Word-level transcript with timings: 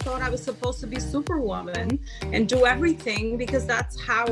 thought 0.00 0.22
I 0.22 0.30
was 0.30 0.42
supposed 0.42 0.80
to 0.80 0.86
be 0.86 0.98
superwoman 0.98 1.98
and 2.22 2.48
do 2.48 2.66
everything 2.66 3.36
because 3.36 3.66
that's 3.66 4.00
how 4.00 4.26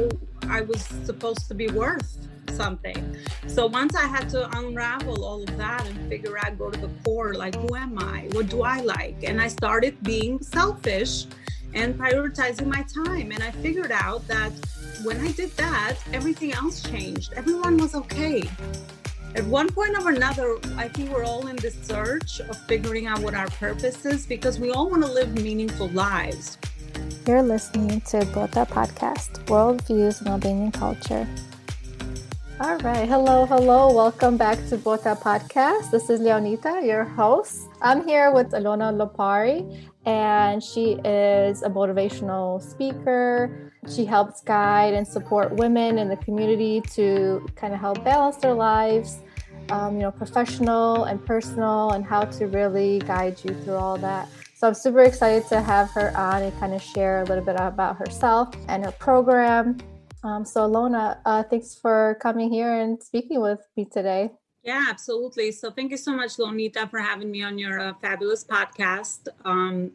I 0.48 0.62
was 0.62 0.82
supposed 1.04 1.48
to 1.48 1.54
be 1.54 1.68
worth 1.68 2.28
something. 2.52 3.16
So 3.46 3.66
once 3.66 3.94
I 3.94 4.06
had 4.06 4.28
to 4.30 4.48
unravel 4.58 5.24
all 5.24 5.42
of 5.42 5.56
that 5.58 5.86
and 5.86 6.08
figure 6.08 6.38
out, 6.38 6.58
go 6.58 6.70
to 6.70 6.80
the 6.80 6.90
core, 7.04 7.34
like, 7.34 7.54
who 7.54 7.74
am 7.76 7.98
I? 7.98 8.28
What 8.32 8.48
do 8.48 8.62
I 8.62 8.80
like? 8.80 9.22
And 9.22 9.40
I 9.40 9.48
started 9.48 10.02
being 10.02 10.40
selfish 10.42 11.26
and 11.74 11.94
prioritizing 11.94 12.66
my 12.66 12.82
time. 12.82 13.30
And 13.30 13.42
I 13.42 13.50
figured 13.50 13.92
out 13.92 14.26
that 14.28 14.52
when 15.04 15.20
I 15.20 15.32
did 15.32 15.50
that, 15.56 15.96
everything 16.12 16.52
else 16.52 16.82
changed. 16.82 17.32
Everyone 17.34 17.76
was 17.76 17.94
okay. 17.94 18.42
At 19.34 19.44
one 19.44 19.68
point 19.68 19.96
or 19.98 20.10
another, 20.10 20.56
I 20.76 20.88
think 20.88 21.10
we're 21.10 21.24
all 21.24 21.46
in 21.48 21.56
this 21.56 21.76
search 21.82 22.40
of 22.40 22.56
figuring 22.66 23.06
out 23.06 23.20
what 23.20 23.34
our 23.34 23.46
purpose 23.48 24.04
is 24.06 24.26
because 24.26 24.58
we 24.58 24.70
all 24.70 24.88
want 24.90 25.04
to 25.04 25.12
live 25.12 25.34
meaningful 25.42 25.88
lives. 25.88 26.56
You're 27.26 27.42
listening 27.42 28.00
to 28.02 28.24
Bota 28.32 28.64
Podcast, 28.64 29.48
World 29.50 29.86
Views 29.86 30.22
in 30.22 30.28
Albanian 30.28 30.72
Culture. 30.72 31.28
All 32.60 32.78
right. 32.78 33.08
Hello, 33.08 33.46
hello. 33.46 33.92
Welcome 33.94 34.36
back 34.36 34.58
to 34.70 34.78
Bota 34.78 35.14
Podcast. 35.14 35.90
This 35.92 36.10
is 36.10 36.20
Leonita, 36.20 36.84
your 36.84 37.04
host. 37.04 37.68
I'm 37.82 38.04
here 38.04 38.32
with 38.32 38.50
Alona 38.50 38.90
Lopari, 38.90 39.88
and 40.06 40.60
she 40.60 40.98
is 41.04 41.62
a 41.62 41.68
motivational 41.68 42.60
speaker. 42.60 43.67
She 43.94 44.04
helps 44.04 44.40
guide 44.42 44.94
and 44.94 45.06
support 45.06 45.52
women 45.52 45.98
in 45.98 46.08
the 46.08 46.16
community 46.16 46.80
to 46.92 47.46
kind 47.56 47.72
of 47.72 47.80
help 47.80 48.04
balance 48.04 48.36
their 48.36 48.54
lives, 48.54 49.20
um, 49.70 49.96
you 49.96 50.02
know, 50.02 50.10
professional 50.10 51.04
and 51.04 51.24
personal, 51.24 51.92
and 51.92 52.04
how 52.04 52.22
to 52.22 52.46
really 52.46 52.98
guide 53.00 53.42
you 53.44 53.54
through 53.62 53.76
all 53.76 53.96
that. 53.98 54.28
So 54.54 54.66
I'm 54.66 54.74
super 54.74 55.02
excited 55.02 55.48
to 55.50 55.60
have 55.62 55.90
her 55.92 56.16
on 56.16 56.42
and 56.42 56.58
kind 56.58 56.74
of 56.74 56.82
share 56.82 57.22
a 57.22 57.24
little 57.24 57.44
bit 57.44 57.56
about 57.58 57.96
herself 57.96 58.54
and 58.66 58.84
her 58.84 58.92
program. 58.92 59.78
Um, 60.24 60.44
so 60.44 60.66
Lona, 60.66 61.20
uh, 61.24 61.44
thanks 61.44 61.76
for 61.76 62.18
coming 62.20 62.50
here 62.50 62.74
and 62.74 63.00
speaking 63.00 63.40
with 63.40 63.60
me 63.76 63.84
today. 63.84 64.30
Yeah, 64.64 64.86
absolutely. 64.88 65.52
So 65.52 65.70
thank 65.70 65.92
you 65.92 65.96
so 65.96 66.12
much, 66.12 66.36
Lonita, 66.36 66.90
for 66.90 66.98
having 66.98 67.30
me 67.30 67.42
on 67.42 67.56
your 67.56 67.78
uh, 67.78 67.92
fabulous 68.02 68.44
podcast. 68.44 69.28
Um, 69.44 69.92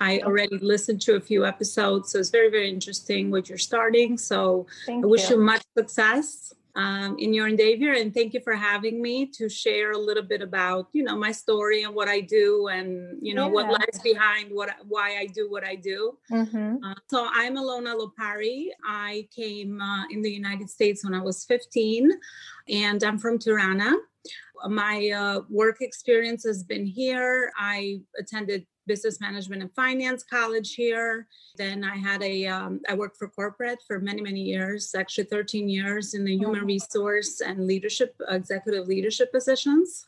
I 0.00 0.20
already 0.20 0.58
listened 0.58 1.00
to 1.02 1.16
a 1.16 1.20
few 1.20 1.46
episodes, 1.46 2.12
so 2.12 2.18
it's 2.18 2.30
very, 2.30 2.50
very 2.50 2.68
interesting 2.68 3.30
what 3.30 3.48
you're 3.48 3.58
starting. 3.58 4.18
So 4.18 4.66
thank 4.86 5.04
I 5.04 5.08
wish 5.08 5.30
you, 5.30 5.36
you 5.36 5.42
much 5.42 5.62
success 5.76 6.52
um, 6.76 7.16
in 7.18 7.32
your 7.32 7.48
endeavor, 7.48 7.92
and 7.92 8.12
thank 8.12 8.34
you 8.34 8.40
for 8.40 8.54
having 8.54 9.00
me 9.00 9.26
to 9.26 9.48
share 9.48 9.92
a 9.92 9.98
little 9.98 10.22
bit 10.22 10.42
about 10.42 10.88
you 10.92 11.02
know 11.02 11.16
my 11.16 11.32
story 11.32 11.84
and 11.84 11.94
what 11.94 12.08
I 12.08 12.20
do, 12.20 12.68
and 12.68 13.18
you 13.22 13.34
know 13.34 13.46
yeah. 13.46 13.52
what 13.52 13.70
lies 13.70 13.98
behind 14.04 14.50
what 14.52 14.70
why 14.86 15.16
I 15.18 15.26
do 15.26 15.50
what 15.50 15.64
I 15.64 15.74
do. 15.74 16.18
Mm-hmm. 16.30 16.84
Uh, 16.84 16.94
so 17.08 17.28
I'm 17.32 17.56
Alona 17.56 17.98
Lopari. 17.98 18.68
I 18.86 19.26
came 19.34 19.80
uh, 19.80 20.04
in 20.10 20.20
the 20.20 20.30
United 20.30 20.68
States 20.68 21.02
when 21.02 21.14
I 21.14 21.22
was 21.22 21.44
15, 21.46 22.10
and 22.68 23.02
I'm 23.02 23.18
from 23.18 23.38
Tirana. 23.38 23.94
My 24.68 25.10
uh, 25.10 25.40
work 25.48 25.78
experience 25.80 26.44
has 26.44 26.62
been 26.62 26.84
here. 26.84 27.52
I 27.58 28.00
attended 28.18 28.66
business 28.86 29.20
management 29.20 29.62
and 29.62 29.72
finance 29.74 30.22
college 30.22 30.74
here. 30.74 31.26
Then 31.56 31.84
I 31.84 31.96
had 31.96 32.22
a 32.22 32.46
um, 32.46 32.80
I 32.88 32.94
worked 32.94 33.16
for 33.16 33.28
corporate 33.28 33.82
for 33.86 33.98
many 33.98 34.22
many 34.22 34.40
years, 34.40 34.94
actually 34.94 35.24
13 35.24 35.68
years 35.68 36.14
in 36.14 36.24
the 36.24 36.36
human 36.36 36.62
oh. 36.62 36.66
resource 36.66 37.40
and 37.40 37.66
leadership 37.66 38.14
executive 38.28 38.86
leadership 38.88 39.32
positions. 39.32 40.06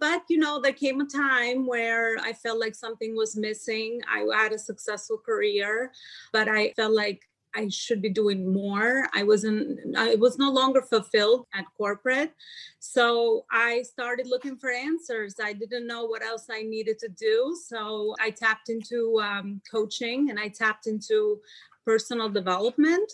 But 0.00 0.22
you 0.28 0.38
know, 0.38 0.60
there 0.60 0.72
came 0.72 1.00
a 1.00 1.06
time 1.06 1.66
where 1.66 2.16
I 2.18 2.32
felt 2.32 2.60
like 2.60 2.74
something 2.74 3.16
was 3.16 3.36
missing. 3.36 4.00
I 4.08 4.26
had 4.36 4.52
a 4.52 4.58
successful 4.58 5.18
career, 5.18 5.92
but 6.32 6.48
I 6.48 6.72
felt 6.72 6.94
like 6.94 7.28
I 7.58 7.68
should 7.68 8.00
be 8.00 8.08
doing 8.10 8.52
more. 8.52 9.08
I 9.12 9.24
wasn't, 9.24 9.96
I 9.96 10.14
was 10.14 10.38
no 10.38 10.50
longer 10.50 10.80
fulfilled 10.80 11.46
at 11.52 11.64
corporate. 11.76 12.32
So 12.78 13.44
I 13.50 13.82
started 13.82 14.28
looking 14.28 14.56
for 14.56 14.70
answers. 14.70 15.34
I 15.42 15.54
didn't 15.54 15.88
know 15.88 16.04
what 16.04 16.22
else 16.22 16.46
I 16.50 16.62
needed 16.62 16.98
to 17.00 17.08
do. 17.08 17.58
So 17.66 18.14
I 18.20 18.30
tapped 18.30 18.68
into 18.68 19.20
um, 19.20 19.60
coaching 19.68 20.30
and 20.30 20.38
I 20.38 20.48
tapped 20.48 20.86
into 20.86 21.40
personal 21.84 22.28
development. 22.28 23.10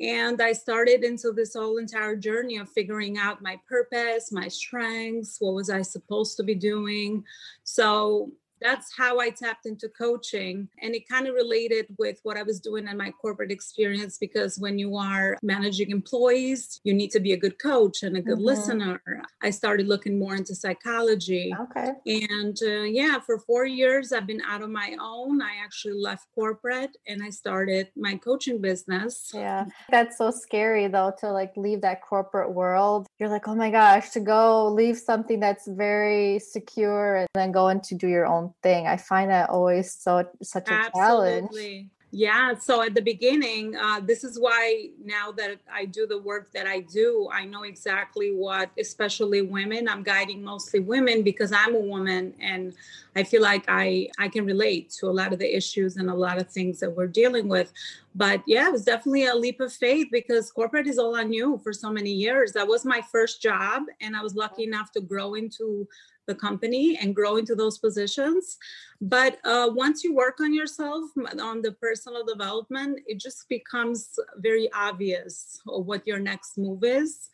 And 0.00 0.40
I 0.40 0.52
started 0.52 1.04
into 1.04 1.32
this 1.32 1.54
whole 1.54 1.76
entire 1.76 2.16
journey 2.16 2.56
of 2.56 2.70
figuring 2.70 3.18
out 3.18 3.42
my 3.42 3.60
purpose, 3.68 4.32
my 4.32 4.48
strengths, 4.48 5.36
what 5.38 5.54
was 5.54 5.68
I 5.68 5.82
supposed 5.82 6.36
to 6.38 6.42
be 6.42 6.54
doing. 6.54 7.24
So 7.64 8.32
that's 8.62 8.92
how 8.96 9.18
I 9.18 9.30
tapped 9.30 9.66
into 9.66 9.88
coaching. 9.88 10.68
And 10.80 10.94
it 10.94 11.08
kind 11.08 11.26
of 11.26 11.34
related 11.34 11.86
with 11.98 12.18
what 12.22 12.36
I 12.36 12.42
was 12.42 12.60
doing 12.60 12.88
in 12.88 12.96
my 12.96 13.10
corporate 13.10 13.50
experience 13.50 14.18
because 14.18 14.58
when 14.58 14.78
you 14.78 14.96
are 14.96 15.36
managing 15.42 15.90
employees, 15.90 16.80
you 16.84 16.94
need 16.94 17.10
to 17.12 17.20
be 17.20 17.32
a 17.32 17.36
good 17.36 17.58
coach 17.58 18.02
and 18.02 18.16
a 18.16 18.22
good 18.22 18.38
mm-hmm. 18.38 18.46
listener. 18.46 19.02
I 19.42 19.50
started 19.50 19.88
looking 19.88 20.18
more 20.18 20.34
into 20.34 20.54
psychology. 20.54 21.52
Okay. 21.60 21.92
And 22.06 22.58
uh, 22.62 22.82
yeah, 22.82 23.18
for 23.20 23.38
four 23.38 23.66
years, 23.66 24.12
I've 24.12 24.26
been 24.26 24.42
out 24.42 24.62
on 24.62 24.72
my 24.72 24.96
own. 25.00 25.42
I 25.42 25.56
actually 25.62 25.94
left 25.94 26.26
corporate 26.34 26.96
and 27.06 27.22
I 27.22 27.30
started 27.30 27.88
my 27.96 28.16
coaching 28.16 28.60
business. 28.60 29.30
Yeah. 29.34 29.66
That's 29.90 30.18
so 30.18 30.30
scary 30.30 30.88
though 30.88 31.12
to 31.20 31.30
like 31.30 31.56
leave 31.56 31.80
that 31.82 32.02
corporate 32.02 32.52
world. 32.52 33.06
You're 33.18 33.28
like, 33.28 33.48
oh 33.48 33.54
my 33.54 33.70
gosh, 33.70 34.10
to 34.10 34.20
go 34.20 34.68
leave 34.68 34.96
something 34.96 35.40
that's 35.40 35.66
very 35.66 36.38
secure 36.38 37.16
and 37.16 37.28
then 37.34 37.52
go 37.52 37.68
into 37.68 37.94
do 37.94 38.08
your 38.08 38.26
own 38.26 38.51
thing. 38.62 38.86
I 38.86 38.96
find 38.96 39.30
that 39.30 39.50
always 39.50 39.92
so 39.92 40.28
such 40.42 40.68
a 40.68 40.74
Absolutely. 40.74 41.00
challenge. 41.00 41.88
Yeah. 42.14 42.58
So 42.58 42.82
at 42.82 42.94
the 42.94 43.00
beginning, 43.00 43.74
uh, 43.74 44.00
this 44.00 44.22
is 44.22 44.38
why 44.38 44.90
now 45.02 45.32
that 45.32 45.60
I 45.72 45.86
do 45.86 46.06
the 46.06 46.18
work 46.18 46.52
that 46.52 46.66
I 46.66 46.80
do, 46.80 47.30
I 47.32 47.46
know 47.46 47.62
exactly 47.62 48.34
what, 48.34 48.70
especially 48.78 49.40
women. 49.40 49.88
I'm 49.88 50.02
guiding 50.02 50.44
mostly 50.44 50.80
women 50.80 51.22
because 51.22 51.52
I'm 51.52 51.74
a 51.74 51.80
woman, 51.80 52.34
and 52.38 52.74
I 53.16 53.24
feel 53.24 53.40
like 53.40 53.64
I 53.66 54.10
I 54.18 54.28
can 54.28 54.44
relate 54.44 54.90
to 55.00 55.06
a 55.06 55.14
lot 55.20 55.32
of 55.32 55.38
the 55.38 55.56
issues 55.56 55.96
and 55.96 56.10
a 56.10 56.14
lot 56.14 56.38
of 56.38 56.50
things 56.50 56.80
that 56.80 56.94
we're 56.94 57.06
dealing 57.06 57.48
with. 57.48 57.72
But 58.14 58.42
yeah, 58.46 58.68
it 58.68 58.72
was 58.72 58.84
definitely 58.84 59.24
a 59.24 59.34
leap 59.34 59.60
of 59.60 59.72
faith 59.72 60.08
because 60.12 60.52
corporate 60.52 60.88
is 60.88 60.98
all 60.98 61.16
I 61.16 61.22
knew 61.22 61.58
for 61.64 61.72
so 61.72 61.90
many 61.90 62.12
years. 62.12 62.52
That 62.52 62.68
was 62.68 62.84
my 62.84 63.00
first 63.10 63.40
job, 63.40 63.84
and 64.02 64.14
I 64.14 64.20
was 64.20 64.34
lucky 64.34 64.64
enough 64.64 64.92
to 64.92 65.00
grow 65.00 65.32
into 65.32 65.88
the 66.26 66.34
company 66.34 66.98
and 67.00 67.14
grow 67.14 67.36
into 67.36 67.54
those 67.54 67.78
positions. 67.78 68.58
But 69.00 69.38
uh, 69.44 69.70
once 69.72 70.04
you 70.04 70.14
work 70.14 70.40
on 70.40 70.54
yourself, 70.54 71.10
on 71.40 71.62
the 71.62 71.72
personal 71.72 72.24
development, 72.24 73.00
it 73.06 73.18
just 73.18 73.48
becomes 73.48 74.18
very 74.36 74.70
obvious 74.72 75.60
what 75.64 76.06
your 76.06 76.20
next 76.20 76.58
move 76.58 76.84
is. 76.84 77.30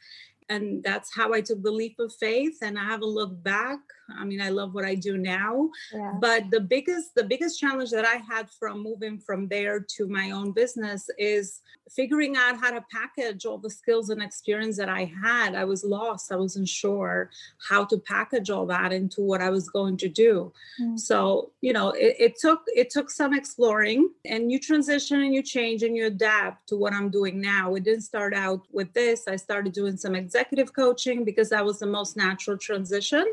And 0.48 0.82
that's 0.82 1.15
how 1.15 1.34
I 1.34 1.43
took 1.43 1.62
the 1.62 1.71
leap 1.71 1.98
of 1.98 2.15
faith. 2.15 2.59
And 2.62 2.78
I 2.78 2.84
haven't 2.84 3.09
looked 3.09 3.43
back. 3.43 3.81
I 4.17 4.25
mean, 4.25 4.41
I 4.41 4.49
love 4.51 4.75
what 4.75 4.85
I 4.85 4.95
do 4.95 5.19
now. 5.19 5.71
Yeah. 5.93 6.15
But 6.21 6.51
the 6.51 6.61
biggest, 6.61 7.15
the 7.15 7.25
biggest 7.25 7.61
challenge 7.61 7.91
that 7.91 8.05
I 8.05 8.17
had 8.17 8.49
from 8.51 8.83
moving 8.83 9.19
from 9.19 9.49
there 9.49 9.81
to 9.97 10.09
my 10.09 10.31
own 10.31 10.53
business 10.53 11.09
is 11.19 11.61
figuring 11.95 12.37
out 12.37 12.59
how 12.61 12.71
to 12.71 12.85
package 12.91 13.47
all 13.47 13.59
the 13.59 13.71
skills 13.71 14.11
and 14.11 14.23
experience 14.23 14.77
that 14.77 14.89
I 14.89 15.11
had. 15.23 15.55
I 15.55 15.65
was 15.65 15.85
lost. 15.85 16.33
I 16.33 16.37
wasn't 16.37 16.69
sure 16.69 17.31
how 17.69 17.85
to 17.87 17.99
package 17.99 18.51
all 18.51 18.67
that 18.67 18.93
into 18.93 19.23
what 19.23 19.41
I 19.41 19.51
was 19.51 19.69
going 19.69 19.97
to 19.99 20.09
do. 20.09 20.53
Mm. 20.81 20.99
So, 20.99 21.53
you 21.61 21.73
know, 21.73 21.91
it, 21.91 22.17
it 22.19 22.39
took 22.39 22.63
it 22.69 22.91
took 22.91 23.11
some 23.11 23.35
exploring 23.35 24.11
and 24.25 24.53
you 24.53 24.59
transition 24.59 25.23
and 25.23 25.35
you 25.35 25.43
change 25.43 25.83
and 25.83 25.97
you 25.97 26.07
adapt 26.07 26.69
to 26.69 26.77
what 26.77 26.93
I'm 26.93 27.11
doing 27.11 27.41
now. 27.41 27.75
It 27.75 27.85
didn't 27.85 28.03
start 28.03 28.35
out 28.35 28.67
with 28.71 28.93
this. 28.93 29.27
I 29.29 29.37
started 29.37 29.73
doing 29.73 29.97
some 29.97 30.15
executive 30.15 30.73
coaching 30.73 31.25
because 31.25 31.51
that 31.51 31.65
was 31.65 31.79
the 31.79 31.87
most 31.87 32.17
natural 32.17 32.59
transition. 32.59 33.27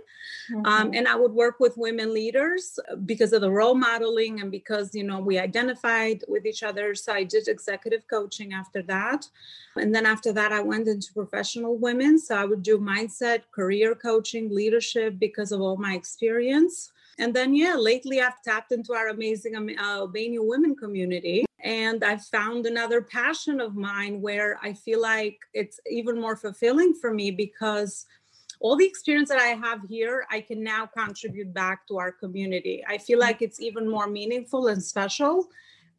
Um, 0.53 0.64
mm-hmm. 0.65 0.81
Um, 0.81 0.91
and 0.93 1.07
I 1.07 1.15
would 1.15 1.31
work 1.31 1.59
with 1.59 1.77
women 1.77 2.13
leaders 2.13 2.79
because 3.05 3.33
of 3.33 3.41
the 3.41 3.51
role 3.51 3.75
modeling 3.75 4.41
and 4.41 4.51
because, 4.51 4.95
you 4.95 5.03
know, 5.03 5.19
we 5.19 5.37
identified 5.37 6.23
with 6.27 6.45
each 6.45 6.63
other. 6.63 6.95
So 6.95 7.13
I 7.13 7.23
did 7.23 7.47
executive 7.47 8.07
coaching 8.07 8.53
after 8.53 8.81
that. 8.83 9.27
And 9.75 9.93
then 9.93 10.05
after 10.05 10.31
that, 10.33 10.51
I 10.51 10.61
went 10.61 10.87
into 10.87 11.13
professional 11.13 11.77
women. 11.77 12.17
So 12.19 12.35
I 12.35 12.45
would 12.45 12.63
do 12.63 12.77
mindset, 12.79 13.43
career 13.51 13.95
coaching, 13.95 14.53
leadership 14.53 15.19
because 15.19 15.51
of 15.51 15.61
all 15.61 15.77
my 15.77 15.93
experience. 15.93 16.91
And 17.17 17.33
then, 17.33 17.55
yeah, 17.55 17.75
lately 17.75 18.21
I've 18.21 18.41
tapped 18.43 18.71
into 18.71 18.93
our 18.93 19.09
amazing 19.09 19.55
uh, 19.55 19.81
Albanian 19.81 20.47
women 20.47 20.75
community. 20.75 21.45
And 21.63 22.03
I 22.03 22.17
found 22.17 22.65
another 22.65 23.01
passion 23.01 23.59
of 23.59 23.75
mine 23.75 24.21
where 24.21 24.59
I 24.61 24.73
feel 24.73 25.01
like 25.01 25.39
it's 25.53 25.79
even 25.89 26.19
more 26.19 26.35
fulfilling 26.35 26.93
for 26.93 27.11
me 27.13 27.31
because 27.31 28.05
all 28.59 28.75
the 28.75 28.85
experience 28.85 29.29
that 29.29 29.39
I 29.39 29.47
have 29.47 29.81
here, 29.87 30.25
I 30.29 30.41
can 30.41 30.63
now 30.63 30.85
contribute 30.85 31.53
back 31.53 31.87
to 31.87 31.97
our 31.97 32.11
community. 32.11 32.83
I 32.87 32.97
feel 32.97 33.19
like 33.19 33.41
it's 33.41 33.59
even 33.59 33.89
more 33.89 34.07
meaningful 34.07 34.67
and 34.67 34.83
special 34.83 35.47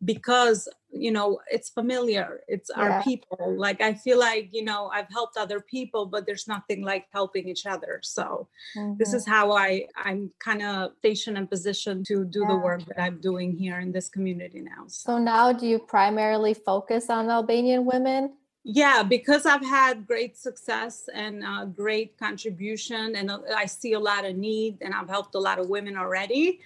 because 0.04 0.68
you 0.92 1.10
know 1.10 1.38
it's 1.50 1.70
familiar 1.70 2.40
it's 2.48 2.70
yeah. 2.76 2.82
our 2.82 3.02
people 3.02 3.54
like 3.56 3.80
i 3.80 3.94
feel 3.94 4.18
like 4.18 4.48
you 4.52 4.62
know 4.62 4.88
i've 4.92 5.08
helped 5.10 5.36
other 5.36 5.60
people 5.60 6.06
but 6.06 6.26
there's 6.26 6.46
nothing 6.46 6.82
like 6.82 7.06
helping 7.12 7.48
each 7.48 7.66
other 7.66 8.00
so 8.02 8.46
mm-hmm. 8.76 8.94
this 8.98 9.14
is 9.14 9.26
how 9.26 9.52
i 9.52 9.86
i'm 9.96 10.30
kind 10.38 10.62
of 10.62 10.92
stationed 10.98 11.38
and 11.38 11.50
positioned 11.50 12.04
to 12.06 12.24
do 12.24 12.40
yeah. 12.40 12.48
the 12.48 12.56
work 12.56 12.84
that 12.86 13.00
i'm 13.00 13.18
doing 13.20 13.56
here 13.56 13.80
in 13.80 13.90
this 13.90 14.08
community 14.08 14.60
now 14.60 14.84
so. 14.86 15.12
so 15.12 15.18
now 15.18 15.52
do 15.52 15.66
you 15.66 15.78
primarily 15.78 16.54
focus 16.54 17.08
on 17.08 17.30
albanian 17.30 17.84
women 17.84 18.32
yeah 18.68 19.00
because 19.00 19.46
i've 19.46 19.64
had 19.64 20.04
great 20.08 20.36
success 20.36 21.08
and 21.14 21.44
uh, 21.44 21.64
great 21.66 22.18
contribution 22.18 23.14
and 23.14 23.30
uh, 23.30 23.38
i 23.56 23.64
see 23.64 23.92
a 23.92 23.98
lot 23.98 24.24
of 24.24 24.34
need 24.34 24.76
and 24.80 24.92
i've 24.92 25.08
helped 25.08 25.36
a 25.36 25.38
lot 25.38 25.60
of 25.60 25.68
women 25.68 25.96
already 25.96 26.58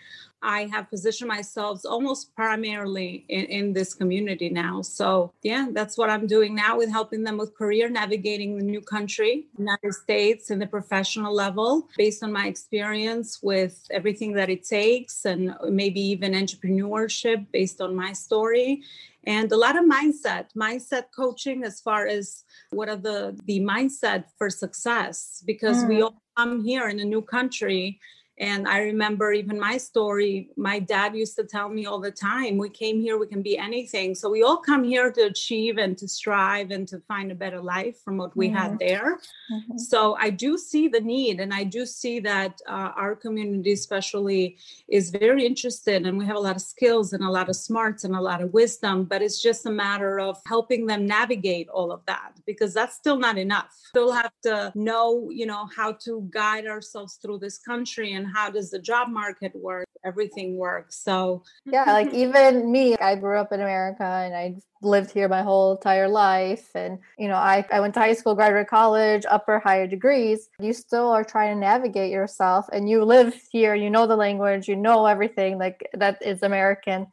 I 0.42 0.66
have 0.72 0.88
positioned 0.88 1.28
myself 1.28 1.82
almost 1.84 2.34
primarily 2.34 3.24
in, 3.28 3.44
in, 3.46 3.72
this 3.72 3.92
community 3.92 4.48
now. 4.48 4.80
So, 4.80 5.32
yeah, 5.42 5.68
that's 5.72 5.98
what 5.98 6.08
I'm 6.08 6.26
doing 6.26 6.54
now 6.54 6.78
with 6.78 6.90
helping 6.90 7.22
them 7.22 7.36
with 7.36 7.54
career 7.54 7.90
navigating 7.90 8.56
the 8.56 8.64
new 8.64 8.80
country, 8.80 9.46
United 9.58 9.92
States, 9.92 10.50
in 10.50 10.58
the 10.58 10.66
professional 10.66 11.34
level, 11.34 11.88
based 11.96 12.22
on 12.22 12.32
my 12.32 12.46
experience 12.46 13.40
with 13.42 13.86
everything 13.90 14.32
that 14.34 14.48
it 14.48 14.64
takes, 14.64 15.26
and 15.26 15.54
maybe 15.68 16.00
even 16.00 16.32
entrepreneurship 16.32 17.46
based 17.52 17.80
on 17.80 17.94
my 17.94 18.12
story. 18.12 18.82
And 19.24 19.52
a 19.52 19.56
lot 19.56 19.76
of 19.76 19.84
mindset, 19.84 20.46
mindset 20.56 21.04
coaching 21.14 21.62
as 21.64 21.80
far 21.80 22.06
as 22.06 22.44
what 22.70 22.88
are 22.88 22.96
the 22.96 23.38
the 23.44 23.60
mindset 23.60 24.24
for 24.38 24.48
success, 24.48 25.42
because 25.46 25.84
mm. 25.84 25.88
we 25.88 26.02
all 26.02 26.22
come 26.36 26.64
here 26.64 26.88
in 26.88 26.98
a 27.00 27.04
new 27.04 27.20
country 27.20 28.00
and 28.40 28.66
I 28.66 28.78
remember 28.84 29.34
even 29.34 29.60
my 29.60 29.76
story, 29.76 30.48
my 30.56 30.78
dad 30.78 31.14
used 31.14 31.36
to 31.36 31.44
tell 31.44 31.68
me 31.68 31.84
all 31.84 32.00
the 32.00 32.10
time, 32.10 32.56
we 32.56 32.70
came 32.70 32.98
here, 32.98 33.18
we 33.18 33.26
can 33.26 33.42
be 33.42 33.58
anything. 33.58 34.14
So 34.14 34.30
we 34.30 34.42
all 34.42 34.56
come 34.56 34.82
here 34.82 35.12
to 35.12 35.26
achieve 35.26 35.76
and 35.76 35.96
to 35.98 36.08
strive 36.08 36.70
and 36.70 36.88
to 36.88 37.00
find 37.00 37.30
a 37.30 37.34
better 37.34 37.60
life 37.60 38.00
from 38.02 38.16
what 38.16 38.34
we 38.34 38.48
mm-hmm. 38.48 38.56
had 38.56 38.78
there. 38.78 39.18
Mm-hmm. 39.52 39.76
So 39.76 40.16
I 40.18 40.30
do 40.30 40.56
see 40.56 40.88
the 40.88 41.02
need 41.02 41.38
and 41.38 41.52
I 41.52 41.64
do 41.64 41.84
see 41.84 42.18
that 42.20 42.58
uh, 42.66 42.92
our 42.96 43.14
community, 43.14 43.72
especially, 43.72 44.56
is 44.88 45.10
very 45.10 45.44
interested 45.44 46.06
and 46.06 46.16
we 46.16 46.24
have 46.24 46.36
a 46.36 46.40
lot 46.40 46.56
of 46.56 46.62
skills 46.62 47.12
and 47.12 47.22
a 47.22 47.30
lot 47.30 47.50
of 47.50 47.56
smarts 47.56 48.04
and 48.04 48.16
a 48.16 48.20
lot 48.22 48.40
of 48.40 48.54
wisdom, 48.54 49.04
but 49.04 49.20
it's 49.20 49.42
just 49.42 49.66
a 49.66 49.70
matter 49.70 50.18
of 50.18 50.38
helping 50.46 50.86
them 50.86 51.06
navigate 51.06 51.68
all 51.68 51.92
of 51.92 52.00
that 52.06 52.32
because 52.46 52.72
that's 52.72 52.96
still 52.96 53.18
not 53.18 53.36
enough. 53.36 53.68
Still 53.90 54.12
have 54.12 54.32
to 54.44 54.72
know, 54.74 55.28
you 55.28 55.44
know, 55.44 55.68
how 55.76 55.92
to 56.04 56.26
guide 56.30 56.66
ourselves 56.66 57.16
through 57.16 57.40
this 57.40 57.58
country 57.58 58.14
and 58.14 58.29
how 58.34 58.50
does 58.50 58.70
the 58.70 58.78
job 58.78 59.08
market 59.08 59.52
work 59.54 59.86
everything 60.04 60.56
works 60.56 61.02
so. 61.02 61.42
Yeah 61.64 61.84
like 61.92 62.12
even 62.24 62.70
me 62.70 62.96
i 62.96 63.14
grew 63.14 63.38
up 63.38 63.52
in 63.52 63.60
america 63.60 64.04
and 64.04 64.34
i 64.34 64.56
lived 64.82 65.10
here 65.10 65.28
my 65.28 65.42
whole 65.42 65.72
entire 65.72 66.08
life 66.08 66.70
and 66.74 66.98
you 67.18 67.28
know 67.28 67.34
I, 67.34 67.66
I 67.70 67.80
went 67.80 67.94
to 67.94 68.00
high 68.00 68.14
school 68.14 68.34
graduate 68.34 68.68
college 68.68 69.24
upper 69.28 69.58
higher 69.58 69.86
degrees. 69.86 70.48
You 70.58 70.72
still 70.72 71.08
are 71.10 71.24
trying 71.24 71.54
to 71.54 71.60
navigate 71.60 72.10
yourself 72.10 72.66
and 72.72 72.88
you 72.88 73.04
live 73.04 73.34
here 73.50 73.74
you 73.74 73.90
know 73.90 74.06
the 74.06 74.16
language 74.16 74.68
you 74.68 74.76
know 74.76 75.06
everything 75.06 75.58
like 75.58 75.86
that 75.92 76.22
is 76.22 76.42
american 76.42 77.06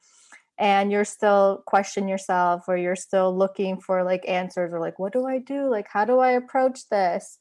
and 0.57 0.91
you're 0.91 1.05
still 1.05 1.63
question 1.65 2.07
yourself 2.07 2.63
or 2.67 2.77
you're 2.77 2.95
still 2.95 3.35
looking 3.35 3.79
for 3.79 4.03
like 4.03 4.27
answers 4.27 4.73
or 4.73 4.79
like 4.79 4.97
what 4.97 5.13
do 5.13 5.25
i 5.25 5.37
do? 5.39 5.69
Like 5.69 5.87
how 5.87 6.05
do 6.05 6.19
i 6.19 6.31
approach 6.31 6.89
this 6.89 7.37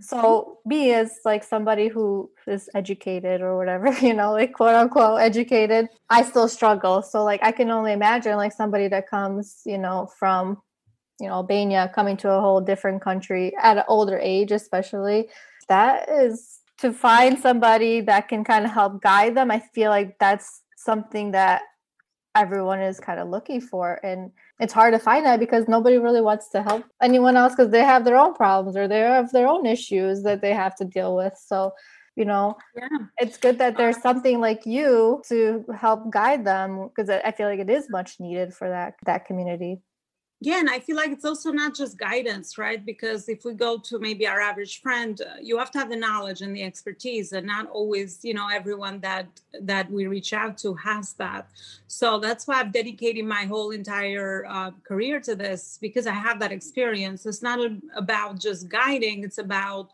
so 0.00 0.58
me 0.66 0.92
as 0.92 1.18
like 1.24 1.42
somebody 1.42 1.88
who 1.88 2.30
is 2.46 2.68
educated 2.74 3.40
or 3.40 3.56
whatever 3.56 3.90
you 4.06 4.12
know 4.12 4.32
like 4.32 4.52
quote 4.52 4.74
unquote 4.74 5.20
educated 5.20 5.88
i 6.10 6.22
still 6.22 6.48
struggle. 6.48 7.02
So 7.02 7.24
like 7.24 7.42
i 7.42 7.52
can 7.52 7.70
only 7.70 7.92
imagine 7.92 8.36
like 8.36 8.52
somebody 8.52 8.88
that 8.88 9.08
comes 9.08 9.62
you 9.64 9.78
know 9.78 10.08
from 10.18 10.60
you 11.20 11.28
know 11.28 11.34
albania 11.34 11.90
coming 11.94 12.16
to 12.18 12.30
a 12.30 12.40
whole 12.40 12.60
different 12.60 13.02
country 13.02 13.52
at 13.60 13.78
an 13.78 13.84
older 13.88 14.18
age 14.18 14.52
especially 14.52 15.28
that 15.68 16.08
is 16.08 16.60
to 16.78 16.92
find 16.92 17.38
somebody 17.38 18.02
that 18.02 18.28
can 18.28 18.44
kind 18.44 18.66
of 18.66 18.70
help 18.70 19.02
guide 19.02 19.34
them 19.34 19.50
i 19.50 19.58
feel 19.58 19.90
like 19.90 20.18
that's 20.18 20.62
something 20.76 21.30
that 21.30 21.62
everyone 22.36 22.80
is 22.80 23.00
kind 23.00 23.18
of 23.18 23.28
looking 23.28 23.60
for. 23.60 23.98
And 24.04 24.30
it's 24.58 24.72
hard 24.72 24.94
to 24.94 24.98
find 24.98 25.26
that 25.26 25.40
because 25.40 25.68
nobody 25.68 25.98
really 25.98 26.20
wants 26.20 26.48
to 26.50 26.62
help 26.62 26.84
anyone 27.02 27.36
else 27.36 27.54
because 27.54 27.70
they 27.70 27.84
have 27.84 28.04
their 28.04 28.16
own 28.16 28.34
problems 28.34 28.76
or 28.76 28.88
they 28.88 29.00
have 29.00 29.30
their 29.32 29.48
own 29.48 29.66
issues 29.66 30.22
that 30.22 30.40
they 30.40 30.52
have 30.52 30.74
to 30.76 30.84
deal 30.84 31.14
with. 31.14 31.34
So 31.36 31.72
you 32.16 32.24
know 32.24 32.56
yeah. 32.74 32.88
it's 33.18 33.36
good 33.36 33.58
that 33.58 33.76
there's 33.76 33.96
uh-huh. 33.96 34.14
something 34.14 34.40
like 34.40 34.66
you 34.66 35.22
to 35.28 35.64
help 35.76 36.10
guide 36.10 36.44
them 36.44 36.88
because 36.88 37.10
i 37.10 37.30
feel 37.30 37.46
like 37.46 37.60
it 37.60 37.70
is 37.70 37.88
much 37.90 38.18
needed 38.18 38.52
for 38.54 38.68
that 38.68 38.94
that 39.04 39.26
community 39.26 39.78
yeah 40.40 40.58
and 40.58 40.68
i 40.68 40.78
feel 40.78 40.96
like 40.96 41.10
it's 41.10 41.24
also 41.24 41.50
not 41.50 41.74
just 41.74 41.98
guidance 41.98 42.58
right? 42.58 42.84
Because 42.84 43.28
if 43.28 43.44
we 43.44 43.54
go 43.54 43.78
to 43.78 43.98
maybe 43.98 44.26
our 44.26 44.40
average 44.40 44.82
friend 44.82 45.20
uh, 45.22 45.36
you 45.40 45.56
have 45.58 45.70
to 45.70 45.78
have 45.78 45.88
the 45.88 45.96
knowledge 45.96 46.42
and 46.42 46.54
the 46.54 46.62
expertise 46.62 47.32
and 47.32 47.46
not 47.46 47.66
always 47.68 48.20
you 48.22 48.34
know 48.34 48.48
everyone 48.48 49.00
that 49.00 49.26
that 49.62 49.90
we 49.90 50.06
reach 50.06 50.32
out 50.32 50.58
to 50.58 50.74
has 50.74 51.14
that. 51.14 51.48
So 51.86 52.18
that's 52.18 52.46
why 52.46 52.60
i've 52.60 52.72
dedicated 52.72 53.24
my 53.24 53.44
whole 53.44 53.70
entire 53.70 54.44
uh, 54.48 54.72
career 54.86 55.20
to 55.20 55.34
this 55.34 55.78
because 55.80 56.06
i 56.06 56.12
have 56.12 56.38
that 56.40 56.52
experience. 56.52 57.24
It's 57.24 57.42
not 57.42 57.58
a, 57.58 57.76
about 57.96 58.38
just 58.38 58.68
guiding 58.68 59.24
it's 59.24 59.38
about 59.38 59.90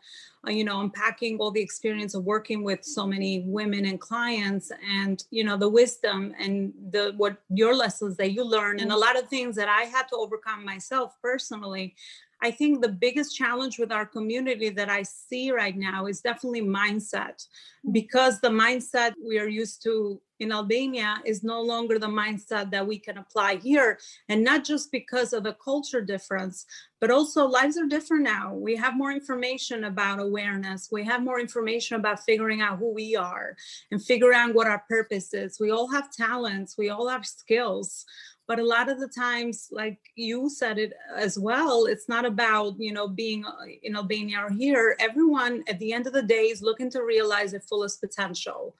uh, 0.47 0.51
you 0.51 0.63
know 0.63 0.81
unpacking 0.81 1.37
all 1.37 1.51
the 1.51 1.61
experience 1.61 2.15
of 2.15 2.23
working 2.23 2.63
with 2.63 2.83
so 2.83 3.05
many 3.07 3.43
women 3.45 3.85
and 3.85 3.99
clients 3.99 4.71
and 4.89 5.23
you 5.31 5.43
know 5.43 5.57
the 5.57 5.69
wisdom 5.69 6.33
and 6.39 6.73
the 6.91 7.13
what 7.17 7.37
your 7.49 7.75
lessons 7.75 8.17
that 8.17 8.31
you 8.31 8.43
learn 8.43 8.79
and 8.79 8.91
a 8.91 8.97
lot 8.97 9.17
of 9.17 9.27
things 9.27 9.55
that 9.55 9.69
i 9.69 9.83
had 9.83 10.07
to 10.07 10.15
overcome 10.15 10.65
myself 10.65 11.15
personally 11.21 11.95
I 12.43 12.51
think 12.51 12.81
the 12.81 12.89
biggest 12.89 13.37
challenge 13.37 13.79
with 13.79 13.91
our 13.91 14.05
community 14.05 14.69
that 14.69 14.89
I 14.89 15.03
see 15.03 15.51
right 15.51 15.77
now 15.77 16.07
is 16.07 16.19
definitely 16.19 16.61
mindset 16.61 17.37
mm-hmm. 17.39 17.93
because 17.93 18.41
the 18.41 18.49
mindset 18.49 19.13
we 19.25 19.39
are 19.39 19.47
used 19.47 19.81
to 19.83 20.21
in 20.39 20.51
Albania 20.51 21.21
is 21.23 21.41
no 21.43 21.61
longer 21.61 21.97
the 21.97 22.07
mindset 22.07 22.69
that 22.71 22.85
we 22.85 22.99
can 22.99 23.17
apply 23.17 23.55
here. 23.55 23.97
And 24.27 24.43
not 24.43 24.65
just 24.65 24.91
because 24.91 25.31
of 25.31 25.43
the 25.43 25.53
culture 25.53 26.01
difference, 26.01 26.65
but 26.99 27.11
also 27.11 27.47
lives 27.47 27.77
are 27.77 27.87
different 27.87 28.23
now. 28.23 28.53
We 28.53 28.75
have 28.75 28.97
more 28.97 29.11
information 29.11 29.85
about 29.85 30.19
awareness, 30.19 30.89
we 30.91 31.05
have 31.05 31.23
more 31.23 31.39
information 31.39 31.95
about 31.95 32.25
figuring 32.25 32.61
out 32.61 32.77
who 32.77 32.93
we 32.93 33.15
are 33.15 33.55
and 33.91 34.03
figuring 34.03 34.37
out 34.37 34.53
what 34.53 34.67
our 34.67 34.83
purpose 34.89 35.33
is. 35.33 35.59
We 35.61 35.71
all 35.71 35.89
have 35.91 36.11
talents, 36.11 36.77
we 36.77 36.89
all 36.89 37.07
have 37.07 37.25
skills 37.25 38.05
but 38.47 38.59
a 38.59 38.65
lot 38.65 38.89
of 38.89 38.99
the 38.99 39.07
times 39.07 39.67
like 39.71 39.99
you 40.15 40.49
said 40.49 40.77
it 40.77 40.93
as 41.15 41.37
well 41.39 41.85
it's 41.85 42.09
not 42.09 42.25
about 42.25 42.73
you 42.77 42.91
know 42.91 43.07
being 43.07 43.45
uh, 43.45 43.51
in 43.83 43.95
albania 43.95 44.39
or 44.45 44.51
here 44.51 44.95
everyone 44.99 45.63
at 45.67 45.79
the 45.79 45.93
end 45.93 46.07
of 46.07 46.13
the 46.13 46.21
day 46.21 46.45
is 46.45 46.61
looking 46.61 46.89
to 46.89 47.03
realize 47.03 47.51
their 47.51 47.59
fullest 47.59 48.01
potential 48.01 48.75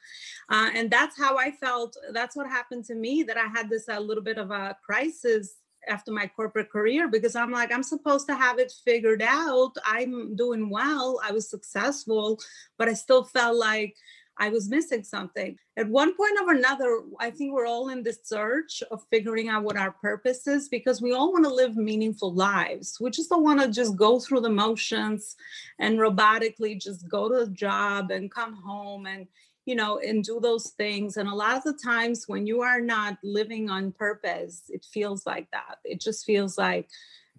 uh, 0.49 0.69
and 0.75 0.89
that's 0.91 1.17
how 1.17 1.37
i 1.37 1.51
felt 1.51 1.95
that's 2.11 2.35
what 2.35 2.47
happened 2.47 2.83
to 2.83 2.95
me 2.95 3.23
that 3.23 3.37
i 3.37 3.47
had 3.47 3.69
this 3.69 3.87
a 3.87 3.99
little 3.99 4.23
bit 4.23 4.37
of 4.37 4.51
a 4.51 4.75
crisis 4.85 5.55
after 5.87 6.11
my 6.11 6.27
corporate 6.27 6.69
career 6.69 7.07
because 7.07 7.35
I'm 7.35 7.51
like, 7.51 7.73
I'm 7.73 7.83
supposed 7.83 8.27
to 8.27 8.35
have 8.35 8.59
it 8.59 8.73
figured 8.85 9.21
out. 9.21 9.73
I'm 9.85 10.35
doing 10.35 10.69
well. 10.69 11.19
I 11.23 11.31
was 11.31 11.49
successful, 11.49 12.39
but 12.77 12.87
I 12.87 12.93
still 12.93 13.23
felt 13.23 13.57
like 13.57 13.95
I 14.37 14.49
was 14.49 14.69
missing 14.69 15.03
something. 15.03 15.57
At 15.77 15.89
one 15.89 16.15
point 16.15 16.37
or 16.41 16.53
another, 16.53 17.01
I 17.19 17.29
think 17.29 17.53
we're 17.53 17.67
all 17.67 17.89
in 17.89 18.03
the 18.03 18.13
search 18.23 18.81
of 18.91 19.05
figuring 19.11 19.49
out 19.49 19.63
what 19.63 19.77
our 19.77 19.91
purpose 19.91 20.47
is 20.47 20.69
because 20.69 21.01
we 21.01 21.13
all 21.13 21.31
want 21.31 21.45
to 21.45 21.53
live 21.53 21.75
meaningful 21.75 22.33
lives. 22.33 22.97
We 22.99 23.11
just 23.11 23.29
don't 23.29 23.43
want 23.43 23.61
to 23.61 23.69
just 23.69 23.95
go 23.95 24.19
through 24.19 24.41
the 24.41 24.49
motions 24.49 25.35
and 25.79 25.99
robotically 25.99 26.81
just 26.81 27.07
go 27.09 27.29
to 27.29 27.35
a 27.43 27.47
job 27.47 28.11
and 28.11 28.31
come 28.31 28.53
home 28.53 29.05
and 29.05 29.27
you 29.65 29.75
know 29.75 29.99
and 29.99 30.23
do 30.23 30.39
those 30.41 30.71
things 30.71 31.15
and 31.15 31.29
a 31.29 31.33
lot 31.33 31.55
of 31.55 31.63
the 31.63 31.79
times 31.81 32.27
when 32.27 32.45
you 32.45 32.61
are 32.61 32.81
not 32.81 33.17
living 33.23 33.69
on 33.69 33.93
purpose 33.93 34.63
it 34.67 34.85
feels 34.91 35.25
like 35.25 35.49
that 35.51 35.77
it 35.85 36.01
just 36.01 36.25
feels 36.25 36.57
like 36.57 36.89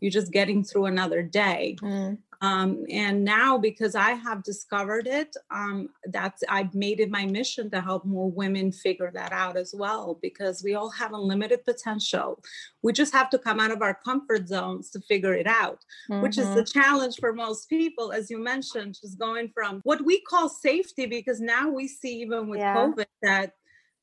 you're 0.01 0.11
just 0.11 0.33
getting 0.33 0.65
through 0.65 0.87
another 0.87 1.23
day 1.23 1.77
mm. 1.83 2.17
Um, 2.45 2.85
and 2.91 3.25
now, 3.25 3.57
because 3.57 3.95
I 3.95 4.11
have 4.11 4.43
discovered 4.43 5.07
it, 5.07 5.35
um, 5.51 5.89
that's 6.07 6.43
I've 6.49 6.75
made 6.75 7.01
it 7.01 7.11
my 7.11 7.25
mission 7.25 7.71
to 7.71 7.81
help 7.81 8.05
more 8.05 8.31
women 8.31 8.71
figure 8.71 9.11
that 9.15 9.33
out 9.33 9.57
as 9.57 9.75
well. 9.77 10.19
Because 10.21 10.63
we 10.63 10.75
all 10.75 10.91
have 10.91 11.13
unlimited 11.15 11.65
potential. 11.65 12.43
We 12.83 12.93
just 12.93 13.15
have 13.15 13.31
to 13.31 13.39
come 13.39 13.61
out 13.61 13.71
of 13.71 13.81
our 13.81 13.99
comfort 14.05 14.49
zones 14.49 14.91
to 14.91 15.01
figure 15.01 15.35
it 15.35 15.47
out, 15.47 15.79
mm-hmm. 16.11 16.23
which 16.23 16.37
is 16.37 16.49
the 16.55 16.63
mm-hmm. 16.63 16.81
challenge 16.81 17.17
for 17.19 17.33
most 17.33 17.69
people, 17.69 18.13
as 18.13 18.31
you 18.31 18.39
mentioned, 18.39 18.99
just 19.01 19.19
going 19.19 19.51
from 19.55 19.81
what 19.85 20.05
we 20.05 20.21
call 20.21 20.49
safety. 20.49 21.07
Because 21.07 21.41
now 21.41 21.71
we 21.71 21.89
see 21.89 22.21
even 22.21 22.49
with 22.49 22.61
yeah. 22.61 22.77
COVID 22.77 23.07
that 23.23 23.53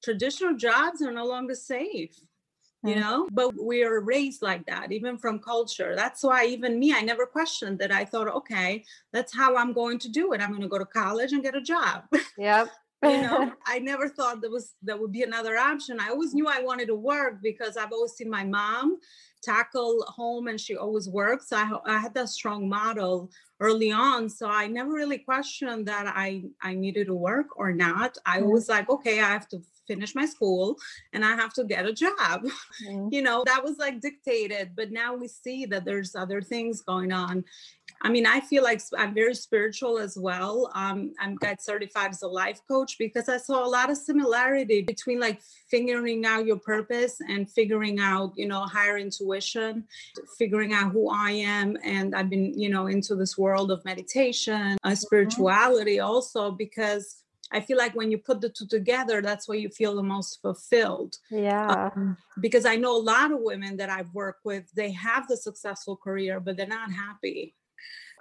traditional 0.04 0.56
jobs 0.56 1.02
are 1.02 1.12
no 1.12 1.26
longer 1.26 1.56
safe 1.56 2.16
you 2.84 2.96
know? 2.96 3.28
But 3.32 3.54
we 3.62 3.84
are 3.84 4.00
raised 4.00 4.42
like 4.42 4.66
that 4.66 4.92
even 4.92 5.18
from 5.18 5.40
culture. 5.40 5.96
That's 5.96 6.24
why 6.24 6.46
even 6.46 6.80
me 6.80 6.94
i 6.94 7.02
never 7.02 7.26
questioned 7.26 7.80
that. 7.80 7.92
I 7.92 8.06
thought 8.06 8.28
okay 8.28 8.84
that's 9.12 9.36
how 9.36 9.56
i'm 9.56 9.74
going 9.74 10.00
to 10.00 10.10
do 10.10 10.34
it. 10.34 10.42
I'm 10.42 10.50
going 10.50 10.62
to 10.62 10.68
go 10.68 10.80
to 10.80 10.86
college 10.86 11.32
and 11.34 11.44
get 11.44 11.56
a 11.56 11.62
job. 11.62 12.04
Yep. 12.38 12.70
You 13.04 13.24
know? 13.24 13.52
I 13.66 13.80
never 13.80 14.08
thought 14.08 14.42
there 14.42 14.52
was 14.52 14.76
there 14.84 14.96
would 14.96 15.12
be 15.12 15.24
another 15.24 15.58
option. 15.58 16.00
I 16.00 16.10
always 16.10 16.36
knew 16.36 16.48
i 16.48 16.62
wanted 16.62 16.86
to 16.88 16.96
work 16.96 17.42
because 17.42 17.76
i've 17.76 17.92
always 17.92 18.12
seen 18.12 18.30
my 18.30 18.44
mom 18.44 19.00
tackle 19.42 20.04
home 20.08 20.48
and 20.48 20.60
she 20.60 20.76
always 20.76 21.10
works 21.10 21.50
so 21.50 21.58
I, 21.58 21.72
I 21.86 21.98
had 21.98 22.14
that 22.14 22.30
strong 22.30 22.70
model 22.70 23.30
early 23.60 23.92
on 23.92 24.30
so 24.30 24.48
i 24.50 24.68
never 24.68 24.92
really 24.92 25.18
questioned 25.18 25.88
that 25.88 26.12
i 26.16 26.44
i 26.62 26.74
needed 26.74 27.08
to 27.08 27.16
work 27.16 27.48
or 27.58 27.72
not 27.72 28.18
i 28.26 28.40
mm-hmm. 28.40 28.52
was 28.52 28.70
like 28.70 28.90
okay 28.90 29.20
i 29.20 29.28
have 29.28 29.48
to 29.50 29.62
finish 29.88 30.16
my 30.16 30.26
school 30.26 30.78
and 31.14 31.26
i 31.26 31.36
have 31.36 31.54
to 31.54 31.64
get 31.64 31.86
a 31.86 31.94
job 31.94 32.44
mm-hmm. 32.86 33.08
you 33.12 33.22
know 33.22 33.44
that 33.46 33.64
was 33.64 33.78
like 33.78 34.00
dictated 34.00 34.72
but 34.76 34.92
now 34.92 35.16
we 35.16 35.28
see 35.28 35.66
that 35.66 35.86
there's 35.86 36.16
other 36.16 36.42
things 36.42 36.82
going 36.82 37.12
on 37.12 37.44
I 38.04 38.10
mean, 38.10 38.26
I 38.26 38.40
feel 38.40 38.64
like 38.64 38.82
I'm 38.98 39.14
very 39.14 39.36
spiritual 39.36 40.00
as 40.00 40.18
well. 40.18 40.72
Um, 40.74 41.14
I'm 41.20 41.36
got 41.36 41.62
certified 41.62 42.12
as 42.12 42.24
a 42.24 42.28
life 42.28 42.60
coach 42.68 42.98
because 42.98 43.30
I 43.30 43.38
saw 43.38 43.64
a 43.64 43.70
lot 43.70 43.92
of 43.92 43.98
similarity 43.98 44.82
between 44.82 45.20
like 45.20 45.42
figuring 45.70 46.26
out 46.26 46.46
your 46.46 46.58
purpose 46.58 47.18
and 47.30 47.50
figuring 47.50 48.00
out, 48.00 48.34
you 48.36 48.48
know, 48.48 48.62
higher 48.62 48.98
intuition, 48.98 49.31
figuring 50.38 50.74
out 50.74 50.92
who 50.92 51.10
I 51.10 51.32
am. 51.32 51.78
And 51.84 52.16
I've 52.16 52.30
been, 52.30 52.58
you 52.58 52.70
know, 52.70 52.88
into 52.88 53.16
this 53.16 53.38
world 53.38 53.72
of 53.72 53.84
meditation, 53.86 54.78
uh, 54.84 54.96
spirituality 54.96 56.00
also 56.00 56.52
because 56.52 57.22
I 57.52 57.60
feel 57.60 57.78
like 57.78 57.96
when 57.96 58.12
you 58.12 58.18
put 58.18 58.42
the 58.42 58.50
two 58.50 58.66
together, 58.66 59.22
that's 59.22 59.48
where 59.48 59.58
you 59.58 59.70
feel 59.70 59.96
the 59.96 60.04
most 60.04 60.42
fulfilled. 60.42 61.18
Yeah. 61.30 61.90
Um, 61.96 62.18
because 62.40 62.66
I 62.66 62.76
know 62.78 62.96
a 62.96 63.02
lot 63.02 63.32
of 63.32 63.40
women 63.42 63.78
that 63.78 63.90
I've 63.90 64.14
worked 64.14 64.46
with, 64.46 64.72
they 64.72 64.92
have 64.92 65.28
the 65.28 65.38
successful 65.38 65.98
career, 65.98 66.40
but 66.40 66.56
they're 66.56 66.68
not 66.68 66.92
happy. 66.92 67.56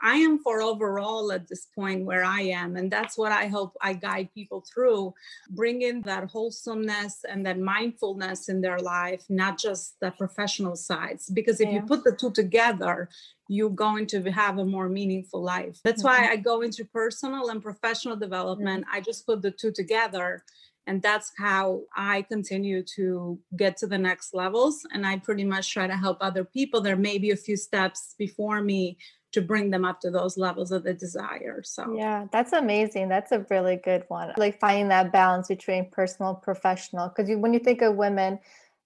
I 0.03 0.17
am 0.17 0.39
for 0.39 0.63
overall 0.63 1.33
at 1.33 1.49
this 1.49 1.67
point 1.75 2.05
where 2.05 2.25
I 2.25 2.43
am. 2.43 2.77
And 2.77 2.91
that's 2.91 3.19
what 3.19 3.33
I 3.33 3.47
hope 3.47 3.77
I 3.81 3.93
guide 3.93 4.31
people 4.35 4.65
through, 4.73 5.15
bring 5.51 5.83
in 5.83 6.03
that 6.03 6.25
wholesomeness 6.25 7.25
and 7.29 7.45
that 7.47 7.59
mindfulness 7.59 8.49
in 8.49 8.61
their 8.61 8.79
life, 8.79 9.25
not 9.29 9.59
just 9.59 9.97
the 10.01 10.11
professional 10.13 10.77
sides. 10.77 11.29
Because 11.31 11.61
if 11.61 11.69
yeah. 11.69 11.75
you 11.75 11.83
put 11.83 12.05
the 12.05 12.13
two 12.13 12.31
together, 12.31 13.09
you're 13.49 13.71
going 13.71 14.07
to 14.07 14.23
have 14.31 14.59
a 14.59 14.65
more 14.65 14.89
meaningful 14.89 15.43
life. 15.43 15.79
That's 15.85 16.03
mm-hmm. 16.03 16.25
why 16.25 16.31
I 16.31 16.37
go 16.37 16.63
into 16.63 16.85
personal 16.85 17.51
and 17.51 17.63
professional 17.63 18.17
development. 18.17 18.85
Mm-hmm. 18.87 18.97
I 18.97 19.01
just 19.01 19.27
put 19.27 19.43
the 19.43 19.51
two 19.51 19.73
together 19.73 20.45
and 20.87 21.03
that's 21.03 21.33
how 21.39 21.83
i 21.95 22.23
continue 22.23 22.83
to 22.83 23.39
get 23.57 23.77
to 23.77 23.87
the 23.87 23.99
next 23.99 24.35
levels 24.35 24.81
and 24.93 25.07
i 25.07 25.17
pretty 25.19 25.45
much 25.45 25.73
try 25.73 25.87
to 25.87 25.97
help 25.97 26.19
other 26.21 26.45
people 26.45 26.81
there 26.81 26.97
may 26.97 27.19
be 27.19 27.31
a 27.31 27.37
few 27.37 27.57
steps 27.57 28.15
before 28.19 28.63
me 28.63 28.97
to 29.33 29.41
bring 29.41 29.71
them 29.71 29.85
up 29.85 30.01
to 30.01 30.11
those 30.11 30.37
levels 30.37 30.73
of 30.73 30.83
the 30.83 30.95
desire. 30.95 31.63
So, 31.63 31.95
yeah, 31.95 32.27
that's 32.33 32.53
amazing. 32.53 33.09
That's 33.09 33.33
a 33.33 33.47
really 33.51 33.77
good 33.77 34.05
one. 34.09 34.33
Like 34.37 34.59
finding 34.59 34.89
that 34.89 35.13
balance 35.13 35.49
between 35.49 35.89
personal 35.91 36.35
professional. 36.35 37.09
Because 37.09 37.31
when 37.37 37.53
you 37.53 37.61
think 37.61 37.83
of 37.83 37.95
women, 37.95 38.39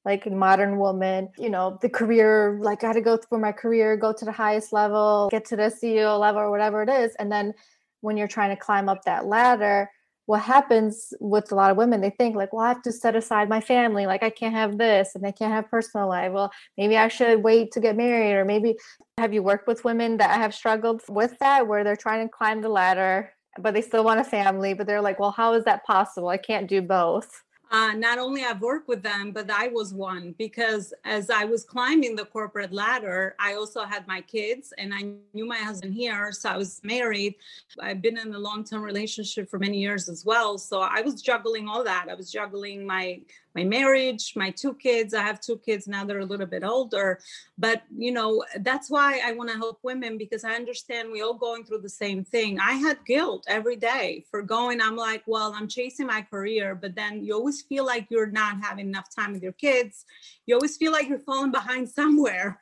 like 0.05 0.31
modern 0.31 0.79
woman, 0.79 1.31
you 1.39 1.49
know, 1.49 1.79
the 1.81 1.89
career, 1.89 2.59
like 2.61 2.85
I 2.85 2.89
had 2.89 2.93
to 2.95 3.01
go 3.01 3.17
through 3.17 3.39
my 3.39 3.53
career, 3.53 3.97
go 3.97 4.13
to 4.13 4.25
the 4.25 4.33
highest 4.33 4.73
level, 4.73 5.29
get 5.31 5.47
to 5.47 5.57
the 5.57 5.73
CEO 5.83 6.19
level 6.21 6.43
or 6.43 6.51
whatever 6.51 6.83
it 6.83 6.91
is. 6.91 7.15
And 7.19 7.33
then 7.33 7.55
when 8.03 8.19
you're 8.19 8.29
trying 8.29 8.55
to 8.55 8.61
climb 8.61 8.91
up 8.91 9.05
that 9.05 9.25
ladder, 9.25 9.91
what 10.27 10.41
happens 10.41 11.13
with 11.21 11.53
a 11.53 11.55
lot 11.55 11.71
of 11.71 11.77
women 11.77 12.01
they 12.01 12.11
think 12.11 12.35
like 12.35 12.53
well 12.53 12.65
i 12.65 12.69
have 12.69 12.83
to 12.83 12.93
set 12.93 13.15
aside 13.15 13.49
my 13.49 13.61
family 13.61 14.07
like 14.07 14.23
i 14.23 14.31
can't 14.31 14.55
have 14.55 14.79
this 14.79 15.15
and 15.15 15.23
they 15.23 15.33
can't 15.33 15.53
have 15.53 15.69
personal 15.71 16.09
life 16.09 16.33
well 16.33 16.51
maybe 16.79 16.97
i 16.97 17.09
should 17.09 17.43
wait 17.43 17.71
to 17.73 17.81
get 17.81 17.97
married 17.97 18.35
or 18.35 18.45
maybe 18.45 18.77
have 19.19 19.33
you 19.33 19.43
worked 19.43 19.69
with 19.69 19.85
women 19.85 20.17
that 20.17 20.37
have 20.37 20.55
struggled 20.55 21.01
with 21.09 21.39
that 21.39 21.67
where 21.67 21.85
they're 21.85 21.97
trying 21.97 22.27
to 22.27 22.33
climb 22.33 22.61
the 22.61 22.69
ladder 22.69 23.33
but 23.61 23.73
they 23.73 23.81
still 23.81 24.05
want 24.05 24.21
a 24.21 24.25
family 24.25 24.75
but 24.75 24.87
they're 24.87 25.01
like 25.01 25.21
well 25.21 25.31
how 25.31 25.55
is 25.55 25.65
that 25.65 25.85
possible 25.85 26.29
i 26.29 26.37
can't 26.37 26.69
do 26.69 26.83
both 26.83 27.43
uh, 27.71 27.93
not 27.93 28.19
only 28.19 28.45
I've 28.45 28.61
worked 28.61 28.87
with 28.87 29.03
them, 29.03 29.33
but 29.33 29.51
I 29.51 29.67
was 29.67 29.93
one 29.93 30.33
because 30.39 30.95
as 31.05 31.29
I 31.29 31.45
was 31.45 31.65
climbing 31.65 32.15
the 32.15 32.25
corporate 32.27 32.73
ladder, 32.73 33.35
I 33.41 33.55
also 33.55 33.83
had 33.83 34.07
my 34.07 34.21
kids 34.21 34.73
and 34.79 34.95
I 34.95 35.15
knew 35.33 35.45
my 35.45 35.57
husband 35.57 35.93
here. 35.93 36.31
So 36.31 36.51
I 36.51 36.57
was 36.57 36.81
married. 36.85 37.35
I've 37.81 38.01
been 38.01 38.17
in 38.17 38.33
a 38.33 38.39
long 38.39 38.63
term 38.63 38.83
relationship 38.83 39.51
for 39.51 39.59
many 39.59 39.79
years 39.81 40.09
as 40.09 40.25
well. 40.25 40.57
So 40.57 40.83
I 40.83 41.01
was 41.01 41.21
juggling 41.21 41.67
all 41.67 41.83
that. 41.83 42.07
I 42.09 42.15
was 42.15 42.31
juggling 42.31 42.87
my 42.87 43.23
my 43.55 43.65
marriage, 43.65 44.33
my 44.37 44.51
two 44.51 44.75
kids. 44.75 45.15
I 45.15 45.23
have 45.23 45.41
two 45.41 45.59
kids 45.59 45.87
now, 45.87 46.05
they're 46.05 46.19
a 46.19 46.25
little 46.25 46.47
bit 46.47 46.65
older. 46.65 47.21
But, 47.57 47.83
you 47.97 48.13
know, 48.13 48.45
that's 48.61 48.91
why 48.91 49.21
I 49.25 49.33
want 49.33 49.51
to 49.51 49.57
help 49.57 49.79
women 49.83 50.19
because 50.19 50.45
I 50.45 50.55
understand 50.55 51.13
we 51.13 51.23
all 51.23 51.35
going 51.35 51.65
through 51.65 51.83
the 51.83 51.89
same 51.89 52.25
thing. 52.25 52.59
I 52.59 52.73
had 52.73 53.05
guilt 53.07 53.45
every 53.47 53.77
day 53.77 54.25
for 54.31 54.43
going, 54.43 54.81
I'm 54.81 54.97
like, 54.97 55.23
well, 55.27 55.55
I'm 55.57 55.69
chasing 55.69 56.07
my 56.07 56.23
career, 56.23 56.75
but 56.75 56.95
then 56.95 57.25
you 57.25 57.35
always 57.35 57.63
feel 57.63 57.87
like 57.87 58.07
you're 58.11 58.27
not 58.31 58.61
having 58.61 58.89
enough 58.89 59.15
time 59.15 59.33
with 59.33 59.43
your 59.43 59.53
kids. 59.53 60.05
You 60.47 60.57
always 60.57 60.77
feel 60.77 60.93
like 60.93 61.09
you're 61.09 61.19
falling 61.19 61.53
behind 61.53 61.89
somewhere. 61.91 62.61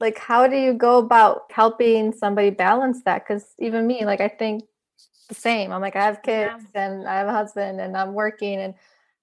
like, 0.00 0.18
how 0.18 0.46
do 0.46 0.56
you 0.56 0.74
go 0.74 0.98
about 0.98 1.50
helping 1.50 2.12
somebody 2.12 2.50
balance 2.50 3.02
that? 3.04 3.26
Because 3.26 3.46
even 3.58 3.86
me, 3.86 4.04
like, 4.04 4.20
I 4.20 4.28
think 4.28 4.64
the 5.30 5.34
same. 5.34 5.72
I'm 5.72 5.80
like, 5.80 5.96
I 5.96 6.04
have 6.04 6.22
kids 6.22 6.62
yeah. 6.74 6.84
and 6.88 7.08
I 7.08 7.18
have 7.18 7.28
a 7.28 7.32
husband 7.32 7.80
and 7.80 7.96
I'm 7.96 8.12
working 8.12 8.60
and 8.60 8.74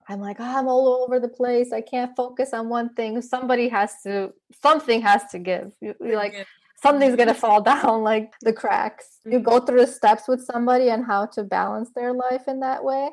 I'm 0.10 0.22
like, 0.22 0.38
oh, 0.40 0.44
I'm 0.44 0.68
all 0.68 1.04
over 1.04 1.20
the 1.20 1.28
place. 1.28 1.74
I 1.74 1.82
can't 1.82 2.16
focus 2.16 2.54
on 2.54 2.70
one 2.70 2.94
thing. 2.94 3.22
Somebody 3.22 3.68
has 3.70 4.02
to, 4.04 4.34
something 4.62 5.02
has 5.02 5.26
to 5.32 5.40
give. 5.40 5.72
You, 5.82 5.96
like, 6.00 6.48
something's 6.82 7.16
gonna 7.16 7.34
fall 7.46 7.62
down, 7.62 8.04
like 8.04 8.34
the 8.42 8.54
cracks. 8.54 9.20
You 9.26 9.40
go 9.40 9.58
mm-hmm. 9.58 9.66
through 9.66 9.86
the 9.86 9.92
steps 9.92 10.28
with 10.28 10.44
somebody 10.44 10.90
and 10.90 11.06
how 11.06 11.26
to 11.28 11.44
balance 11.44 11.92
their 11.94 12.14
life 12.14 12.48
in 12.48 12.62
that 12.62 12.84
way. 12.84 13.10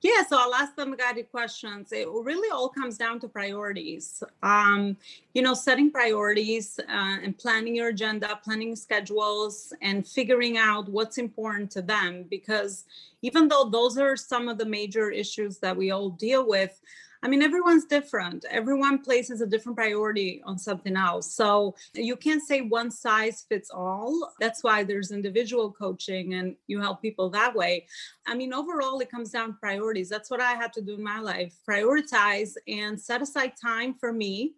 Yeah, 0.00 0.22
so 0.28 0.38
I'll 0.38 0.54
ask 0.54 0.76
them 0.76 0.94
guided 0.94 1.30
questions. 1.30 1.90
It 1.92 2.06
really 2.08 2.50
all 2.50 2.68
comes 2.68 2.96
down 2.96 3.18
to 3.20 3.28
priorities. 3.28 4.22
Um, 4.44 4.96
you 5.34 5.42
know, 5.42 5.54
setting 5.54 5.90
priorities 5.90 6.78
uh, 6.88 7.16
and 7.22 7.36
planning 7.36 7.74
your 7.74 7.88
agenda, 7.88 8.38
planning 8.44 8.76
schedules, 8.76 9.72
and 9.82 10.06
figuring 10.06 10.56
out 10.56 10.88
what's 10.88 11.18
important 11.18 11.72
to 11.72 11.82
them. 11.82 12.24
Because 12.30 12.84
even 13.22 13.48
though 13.48 13.64
those 13.64 13.98
are 13.98 14.16
some 14.16 14.48
of 14.48 14.56
the 14.56 14.64
major 14.64 15.10
issues 15.10 15.58
that 15.58 15.76
we 15.76 15.90
all 15.90 16.10
deal 16.10 16.48
with, 16.48 16.80
I 17.22 17.28
mean, 17.28 17.42
everyone's 17.42 17.84
different. 17.84 18.44
Everyone 18.50 19.02
places 19.02 19.40
a 19.40 19.46
different 19.46 19.76
priority 19.76 20.42
on 20.44 20.58
something 20.58 20.96
else. 20.96 21.32
So 21.34 21.74
you 21.94 22.16
can't 22.16 22.42
say 22.42 22.60
one 22.60 22.90
size 22.90 23.44
fits 23.48 23.70
all. 23.70 24.32
That's 24.40 24.62
why 24.62 24.84
there's 24.84 25.10
individual 25.10 25.72
coaching 25.72 26.34
and 26.34 26.56
you 26.66 26.80
help 26.80 27.02
people 27.02 27.28
that 27.30 27.54
way. 27.54 27.86
I 28.26 28.34
mean, 28.34 28.52
overall, 28.52 29.00
it 29.00 29.10
comes 29.10 29.30
down 29.30 29.48
to 29.48 29.54
priorities. 29.54 30.08
That's 30.08 30.30
what 30.30 30.40
I 30.40 30.52
had 30.52 30.72
to 30.74 30.80
do 30.80 30.94
in 30.94 31.02
my 31.02 31.18
life 31.18 31.54
prioritize 31.68 32.54
and 32.66 33.00
set 33.00 33.22
aside 33.22 33.52
time 33.60 33.94
for 33.94 34.12
me 34.12 34.54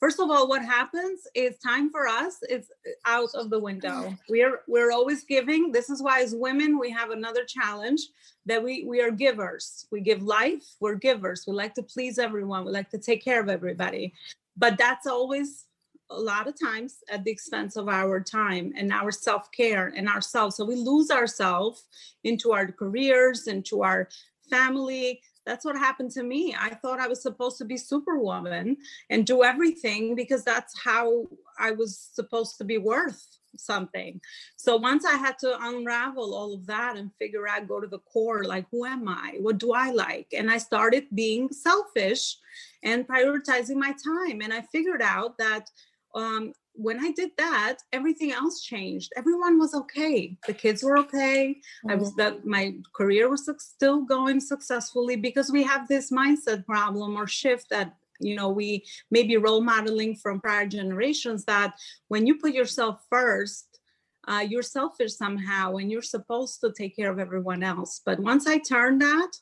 first 0.00 0.20
of 0.20 0.30
all 0.30 0.48
what 0.48 0.64
happens 0.64 1.26
is 1.34 1.58
time 1.58 1.90
for 1.90 2.06
us 2.06 2.42
is 2.48 2.70
out 3.04 3.30
of 3.34 3.50
the 3.50 3.58
window 3.58 4.14
we're 4.28 4.60
we're 4.66 4.92
always 4.92 5.24
giving 5.24 5.72
this 5.72 5.90
is 5.90 6.02
why 6.02 6.20
as 6.20 6.34
women 6.34 6.78
we 6.78 6.90
have 6.90 7.10
another 7.10 7.44
challenge 7.44 8.08
that 8.46 8.62
we 8.62 8.84
we 8.84 9.00
are 9.00 9.10
givers. 9.10 9.86
We 9.90 10.00
give 10.00 10.22
life 10.22 10.64
we're 10.80 10.94
givers. 10.94 11.44
We 11.46 11.54
like 11.54 11.74
to 11.74 11.82
please 11.82 12.18
everyone. 12.18 12.64
We 12.64 12.72
like 12.72 12.90
to 12.90 12.98
take 12.98 13.24
care 13.24 13.40
of 13.40 13.48
everybody. 13.48 14.12
But 14.56 14.78
that's 14.78 15.06
always 15.06 15.66
a 16.10 16.20
lot 16.20 16.46
of 16.46 16.54
times 16.60 16.98
at 17.08 17.24
the 17.24 17.30
expense 17.30 17.76
of 17.76 17.88
our 17.88 18.20
time 18.20 18.72
and 18.76 18.92
our 18.92 19.10
self-care 19.10 19.92
and 19.96 20.08
ourselves. 20.08 20.56
So 20.56 20.64
we 20.64 20.76
lose 20.76 21.10
ourselves 21.10 21.84
into 22.24 22.52
our 22.52 22.66
careers 22.66 23.46
into 23.46 23.82
our 23.82 24.08
family 24.50 25.20
that's 25.46 25.64
what 25.64 25.76
happened 25.76 26.10
to 26.12 26.22
me. 26.22 26.54
I 26.58 26.70
thought 26.74 27.00
I 27.00 27.08
was 27.08 27.22
supposed 27.22 27.58
to 27.58 27.64
be 27.64 27.76
superwoman 27.76 28.76
and 29.10 29.26
do 29.26 29.44
everything 29.44 30.14
because 30.14 30.44
that's 30.44 30.74
how 30.82 31.26
I 31.58 31.72
was 31.72 31.98
supposed 32.12 32.58
to 32.58 32.64
be 32.64 32.78
worth 32.78 33.26
something. 33.56 34.20
So 34.56 34.76
once 34.76 35.04
I 35.04 35.16
had 35.16 35.38
to 35.40 35.56
unravel 35.60 36.34
all 36.34 36.54
of 36.54 36.66
that 36.66 36.96
and 36.96 37.10
figure 37.18 37.46
out, 37.48 37.68
go 37.68 37.80
to 37.80 37.86
the 37.86 38.00
core, 38.00 38.44
like, 38.44 38.66
who 38.70 38.84
am 38.84 39.08
I? 39.08 39.36
What 39.40 39.58
do 39.58 39.72
I 39.72 39.90
like? 39.90 40.28
And 40.36 40.50
I 40.50 40.58
started 40.58 41.04
being 41.14 41.50
selfish 41.52 42.36
and 42.82 43.06
prioritizing 43.06 43.76
my 43.76 43.94
time. 44.04 44.40
And 44.42 44.52
I 44.52 44.62
figured 44.72 45.02
out 45.02 45.38
that 45.38 45.70
um, 46.14 46.52
when 46.74 47.04
I 47.04 47.12
did 47.12 47.30
that, 47.38 47.78
everything 47.92 48.32
else 48.32 48.62
changed. 48.62 49.12
Everyone 49.16 49.58
was 49.58 49.74
okay. 49.74 50.36
The 50.46 50.54
kids 50.54 50.82
were 50.82 50.98
okay. 50.98 51.54
Mm-hmm. 51.54 51.90
I 51.90 51.94
was 51.94 52.10
mm-hmm. 52.10 52.20
that 52.20 52.44
my 52.44 52.76
career 52.92 53.28
was 53.30 53.48
still 53.58 54.02
going 54.02 54.40
successfully 54.40 55.16
because 55.16 55.50
we 55.50 55.62
have 55.62 55.88
this 55.88 56.10
mindset 56.10 56.66
problem 56.66 57.16
or 57.16 57.26
shift 57.26 57.70
that 57.70 57.94
you 58.20 58.36
know 58.36 58.48
we 58.48 58.84
may 59.10 59.22
be 59.24 59.36
role 59.36 59.60
modeling 59.60 60.14
from 60.14 60.40
prior 60.40 60.66
generations 60.66 61.44
that 61.44 61.74
when 62.08 62.26
you 62.26 62.38
put 62.38 62.52
yourself 62.54 63.04
first 63.10 63.80
uh, 64.28 64.44
you're 64.48 64.62
selfish 64.62 65.12
somehow 65.12 65.74
and 65.76 65.90
you're 65.90 66.00
supposed 66.00 66.60
to 66.60 66.72
take 66.72 66.94
care 66.94 67.10
of 67.10 67.18
everyone 67.18 67.64
else 67.64 68.00
but 68.06 68.20
once 68.20 68.46
i 68.46 68.56
turned 68.56 69.02
that 69.02 69.32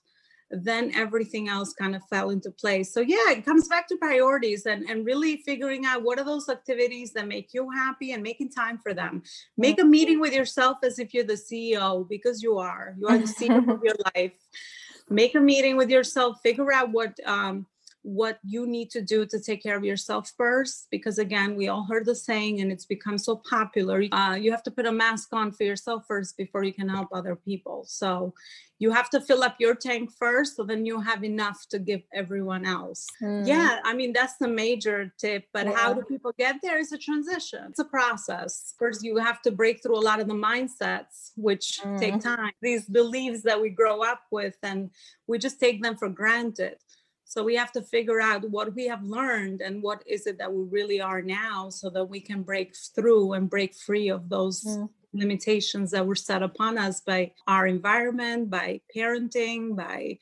then 0.53 0.93
everything 0.95 1.49
else 1.49 1.73
kind 1.73 1.97
of 1.97 2.03
fell 2.11 2.31
into 2.31 2.51
place. 2.51 2.93
So 2.93 3.01
yeah, 3.01 3.31
it 3.31 3.45
comes 3.45 3.69
back 3.69 3.89
to 3.89 3.97
priorities 3.97 4.67
and, 4.67 4.89
and 4.89 5.07
really 5.07 5.39
figuring 5.39 5.87
out 5.87 6.03
what 6.03 6.19
are 6.19 6.25
those 6.25 6.49
activities 6.49 7.13
that 7.15 7.27
make 7.27 7.55
you 7.55 7.71
happy 7.71 8.13
and 8.13 8.23
making 8.23 8.51
time 8.51 8.79
for 8.79 8.93
them. 8.93 9.23
Make 9.57 9.81
a 9.81 9.85
meeting 9.85 10.21
with 10.21 10.35
yourself 10.35 10.79
as 10.85 10.99
if 10.99 11.15
you're 11.15 11.25
the 11.25 11.35
CEO 11.35 12.07
because 12.09 12.43
you 12.43 12.59
are. 12.59 12.95
You 12.99 13.09
are 13.09 13.19
the 13.19 13.25
CEO 13.25 13.67
of 13.69 13.81
your 13.85 13.97
life. 14.15 14.35
Make 15.09 15.35
a 15.35 15.41
meeting 15.41 15.77
with 15.77 15.91
yourself, 15.91 16.39
figure 16.43 16.73
out 16.73 16.93
what 16.93 17.19
um, 17.27 17.67
what 18.03 18.39
you 18.45 18.67
need 18.67 18.91
to 18.91 19.01
do 19.01 19.25
to 19.25 19.41
take 19.41 19.63
care 19.63 19.77
of 19.77 19.85
yourself 19.85 20.33
first 20.37 20.89
because 20.91 21.19
again 21.19 21.55
we 21.55 21.69
all 21.69 21.87
heard 21.89 22.05
the 22.05 22.15
saying 22.15 22.61
and 22.61 22.73
it's 22.73 22.85
become 22.85 23.17
so 23.17 23.37
popular. 23.37 24.05
Uh, 24.11 24.35
you 24.35 24.51
have 24.51 24.63
to 24.65 24.71
put 24.71 24.87
a 24.87 24.93
mask 24.93 25.29
on 25.33 25.53
for 25.53 25.63
yourself 25.63 26.05
first 26.09 26.37
before 26.37 26.65
you 26.65 26.73
can 26.73 26.89
help 26.89 27.09
other 27.13 27.37
people. 27.37 27.85
So 27.87 28.35
you 28.81 28.91
have 28.91 29.09
to 29.11 29.21
fill 29.21 29.45
up 29.45 29.55
your 29.61 29.77
tank 29.77 30.11
first 30.19 30.57
so 30.57 30.65
then 30.65 30.85
you 30.85 31.01
have 31.01 31.23
enough 31.23 31.67
to 31.71 31.79
give 31.79 32.03
everyone 32.13 32.67
else. 32.67 33.07
Mm. 33.23 33.47
yeah 33.47 33.79
i 33.85 33.95
mean 33.95 34.13
that's 34.13 34.37
the 34.39 34.49
major 34.49 35.13
tip 35.19 35.45
but 35.53 35.67
yeah. 35.67 35.77
how 35.77 35.93
do 35.93 36.03
people 36.03 36.33
get 36.37 36.57
there 36.63 36.79
is 36.79 36.91
a 36.93 36.99
transition. 36.99 37.67
It's 37.71 37.79
a 37.79 37.85
process. 37.85 38.75
First 38.79 39.05
you 39.05 39.19
have 39.19 39.41
to 39.43 39.51
break 39.53 39.83
through 39.83 39.99
a 39.99 40.07
lot 40.11 40.19
of 40.21 40.27
the 40.27 40.35
mindsets 40.35 41.31
which 41.37 41.81
mm. 41.85 41.99
take 41.99 42.21
time. 42.21 42.53
These 42.61 42.87
beliefs 42.87 43.43
that 43.43 43.61
we 43.61 43.71
grow 43.71 44.03
up 44.03 44.23
with 44.33 44.57
and 44.63 44.91
we 45.29 45.39
just 45.39 45.61
take 45.61 45.83
them 45.83 45.97
for 45.97 46.09
granted 46.09 46.77
so 47.33 47.43
we 47.43 47.57
have 47.57 47.73
to 47.73 47.81
figure 47.81 48.21
out 48.21 48.47
what 48.51 48.75
we 48.75 48.87
have 48.87 49.03
learned 49.05 49.63
and 49.63 49.83
what 49.83 50.03
is 50.07 50.27
it 50.27 50.37
that 50.37 50.53
we 50.53 50.65
really 50.65 51.01
are 51.01 51.23
now 51.23 51.71
so 51.71 51.89
that 51.89 52.05
we 52.05 52.21
can 52.21 52.43
break 52.43 52.77
through 52.95 53.33
and 53.33 53.49
break 53.49 53.75
free 53.75 54.11
of 54.11 54.29
those 54.29 54.79
limitations 55.15 55.91
that 55.93 56.07
were 56.07 56.15
set 56.15 56.43
upon 56.43 56.77
us 56.77 57.01
by 57.01 57.33
our 57.47 57.67
environment, 57.67 58.51
by 58.51 58.83
parenting, 58.95 59.75
by 59.75 60.19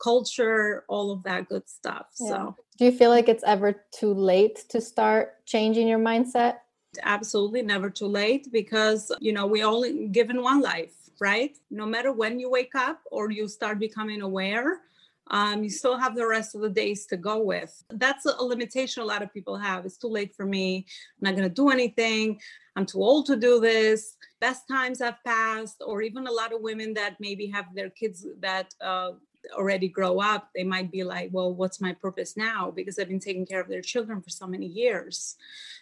culture, 0.00 0.84
all 0.88 1.10
of 1.10 1.24
that 1.24 1.48
good 1.48 1.68
stuff. 1.68 2.06
Yeah. 2.20 2.28
So 2.28 2.56
do 2.78 2.84
you 2.84 2.92
feel 2.92 3.10
like 3.10 3.28
it's 3.28 3.42
ever 3.44 3.84
too 3.90 4.14
late 4.14 4.64
to 4.68 4.80
start 4.80 5.44
changing 5.46 5.88
your 5.88 5.98
mindset? 5.98 6.58
Absolutely 7.02 7.62
never 7.62 7.90
too 7.90 8.06
late 8.06 8.52
because 8.52 9.10
you 9.18 9.32
know 9.32 9.48
we 9.48 9.64
only 9.64 10.06
given 10.06 10.40
one 10.40 10.60
life, 10.60 10.94
right? 11.20 11.58
No 11.72 11.86
matter 11.86 12.12
when 12.12 12.38
you 12.38 12.48
wake 12.48 12.76
up 12.76 13.00
or 13.10 13.32
you 13.32 13.48
start 13.48 13.80
becoming 13.80 14.22
aware, 14.22 14.82
um, 15.30 15.62
you 15.62 15.70
still 15.70 15.96
have 15.96 16.14
the 16.14 16.26
rest 16.26 16.54
of 16.54 16.60
the 16.60 16.70
days 16.70 17.06
to 17.06 17.16
go 17.16 17.40
with. 17.42 17.82
That's 17.90 18.26
a 18.26 18.42
limitation 18.42 19.02
a 19.02 19.06
lot 19.06 19.22
of 19.22 19.32
people 19.32 19.56
have. 19.56 19.84
It's 19.86 19.96
too 19.96 20.08
late 20.08 20.34
for 20.34 20.44
me. 20.44 20.86
I'm 21.20 21.30
not 21.30 21.36
going 21.36 21.48
to 21.48 21.54
do 21.54 21.70
anything. 21.70 22.40
I'm 22.76 22.86
too 22.86 23.02
old 23.02 23.26
to 23.26 23.36
do 23.36 23.60
this. 23.60 24.16
Best 24.40 24.66
times 24.68 25.00
have 25.00 25.22
passed, 25.24 25.82
or 25.86 26.02
even 26.02 26.26
a 26.26 26.32
lot 26.32 26.52
of 26.52 26.60
women 26.60 26.94
that 26.94 27.16
maybe 27.20 27.46
have 27.48 27.66
their 27.74 27.90
kids 27.90 28.26
that 28.40 28.74
uh, 28.80 29.12
already 29.54 29.88
grow 29.88 30.20
up, 30.20 30.48
they 30.54 30.64
might 30.64 30.90
be 30.90 31.04
like, 31.04 31.30
well, 31.32 31.54
what's 31.54 31.80
my 31.80 31.92
purpose 31.92 32.36
now? 32.36 32.70
Because 32.70 32.98
I've 32.98 33.08
been 33.08 33.20
taking 33.20 33.46
care 33.46 33.60
of 33.60 33.68
their 33.68 33.82
children 33.82 34.20
for 34.22 34.30
so 34.30 34.46
many 34.46 34.66
years. 34.66 35.36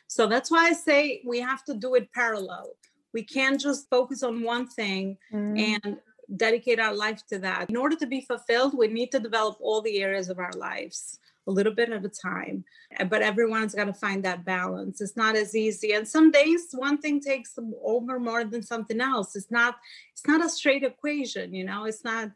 So 0.07 0.27
that's 0.27 0.51
why 0.51 0.67
I 0.67 0.73
say 0.73 1.23
we 1.27 1.41
have 1.41 1.65
to 1.65 1.75
do 1.75 1.95
it 1.95 2.13
parallel. 2.13 2.71
We 3.13 3.23
can't 3.23 3.61
just 3.61 3.89
focus 3.91 4.23
on 4.23 4.43
one 4.43 4.67
thing 4.67 5.19
mm. 5.33 5.79
and 5.85 5.99
dedicate 6.37 6.81
our 6.81 6.95
life 6.95 7.23
to 7.29 7.39
that. 7.41 7.71
In 7.71 7.77
order 7.77 7.97
to 7.97 8.07
be 8.07 8.21
fulfilled, 8.21 8.77
we 8.77 8.89
need 8.89 9.11
to 9.13 9.21
develop 9.21 9.57
all 9.61 9.81
the 9.81 10.03
areas 10.03 10.29
of 10.29 10.39
our 10.39 10.53
lives 10.53 11.19
a 11.47 11.51
little 11.51 11.75
bit 11.75 11.91
at 11.91 12.05
a 12.05 12.09
time. 12.09 12.65
But 13.09 13.23
everyone's 13.23 13.75
got 13.75 13.87
to 13.87 13.93
find 13.93 14.25
that 14.25 14.45
balance. 14.45 15.01
It's 15.01 15.17
not 15.17 15.37
as 15.37 15.55
easy. 15.57 15.93
And 15.93 16.07
some 16.07 16.31
days 16.31 16.69
one 16.73 16.99
thing 16.99 17.21
takes 17.21 17.59
over 17.85 18.19
more 18.19 18.45
than 18.45 18.63
something 18.63 19.01
else. 19.01 19.37
It's 19.37 19.51
not 19.51 19.77
it's 20.13 20.27
not 20.27 20.45
a 20.45 20.49
straight 20.49 20.85
equation, 20.85 21.55
you 21.55 21.65
know. 21.65 21.85
It's 21.85 22.05
not 22.05 22.31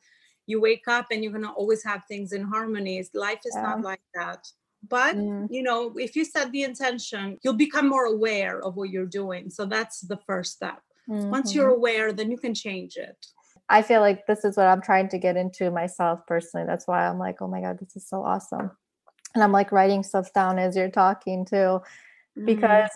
you 0.46 0.60
wake 0.60 0.88
up 0.88 1.06
and 1.10 1.22
you're 1.22 1.32
gonna 1.32 1.52
always 1.52 1.84
have 1.84 2.02
things 2.06 2.32
in 2.32 2.42
harmony. 2.42 3.04
Life 3.14 3.40
is 3.44 3.54
yeah. 3.54 3.62
not 3.62 3.82
like 3.82 4.02
that. 4.14 4.46
But 4.88 5.16
mm. 5.16 5.48
you 5.50 5.62
know, 5.62 5.94
if 5.96 6.14
you 6.16 6.24
set 6.24 6.50
the 6.52 6.62
intention, 6.62 7.38
you'll 7.42 7.54
become 7.54 7.88
more 7.88 8.06
aware 8.06 8.60
of 8.62 8.76
what 8.76 8.90
you're 8.90 9.06
doing. 9.06 9.50
So 9.50 9.64
that's 9.64 10.00
the 10.00 10.18
first 10.26 10.52
step. 10.52 10.80
Mm-hmm. 11.08 11.30
Once 11.30 11.54
you're 11.54 11.70
aware, 11.70 12.12
then 12.12 12.30
you 12.30 12.38
can 12.38 12.54
change 12.54 12.96
it. 12.96 13.26
I 13.68 13.83
feel 13.83 14.00
like 14.00 14.26
this 14.26 14.44
is 14.44 14.56
what 14.56 14.66
I'm 14.66 14.83
trying 14.83 15.09
to 15.09 15.18
get 15.18 15.37
into 15.37 15.71
myself 15.71 16.21
personally. 16.26 16.66
That's 16.66 16.87
why 16.87 17.06
I'm 17.06 17.18
like, 17.18 17.40
oh 17.40 17.49
my 17.49 17.61
God, 17.61 17.78
this 17.78 17.97
is 17.97 18.06
so 18.06 18.23
awesome. 18.23 18.71
And 19.35 19.42
I'm 19.42 19.52
like 19.52 19.73
writing 19.73 20.02
stuff 20.02 20.33
down 20.33 20.59
as 20.59 20.76
you're 20.76 20.90
talking 20.90 21.44
too. 21.44 21.54
Mm-hmm. 21.54 22.44
Because 22.44 22.90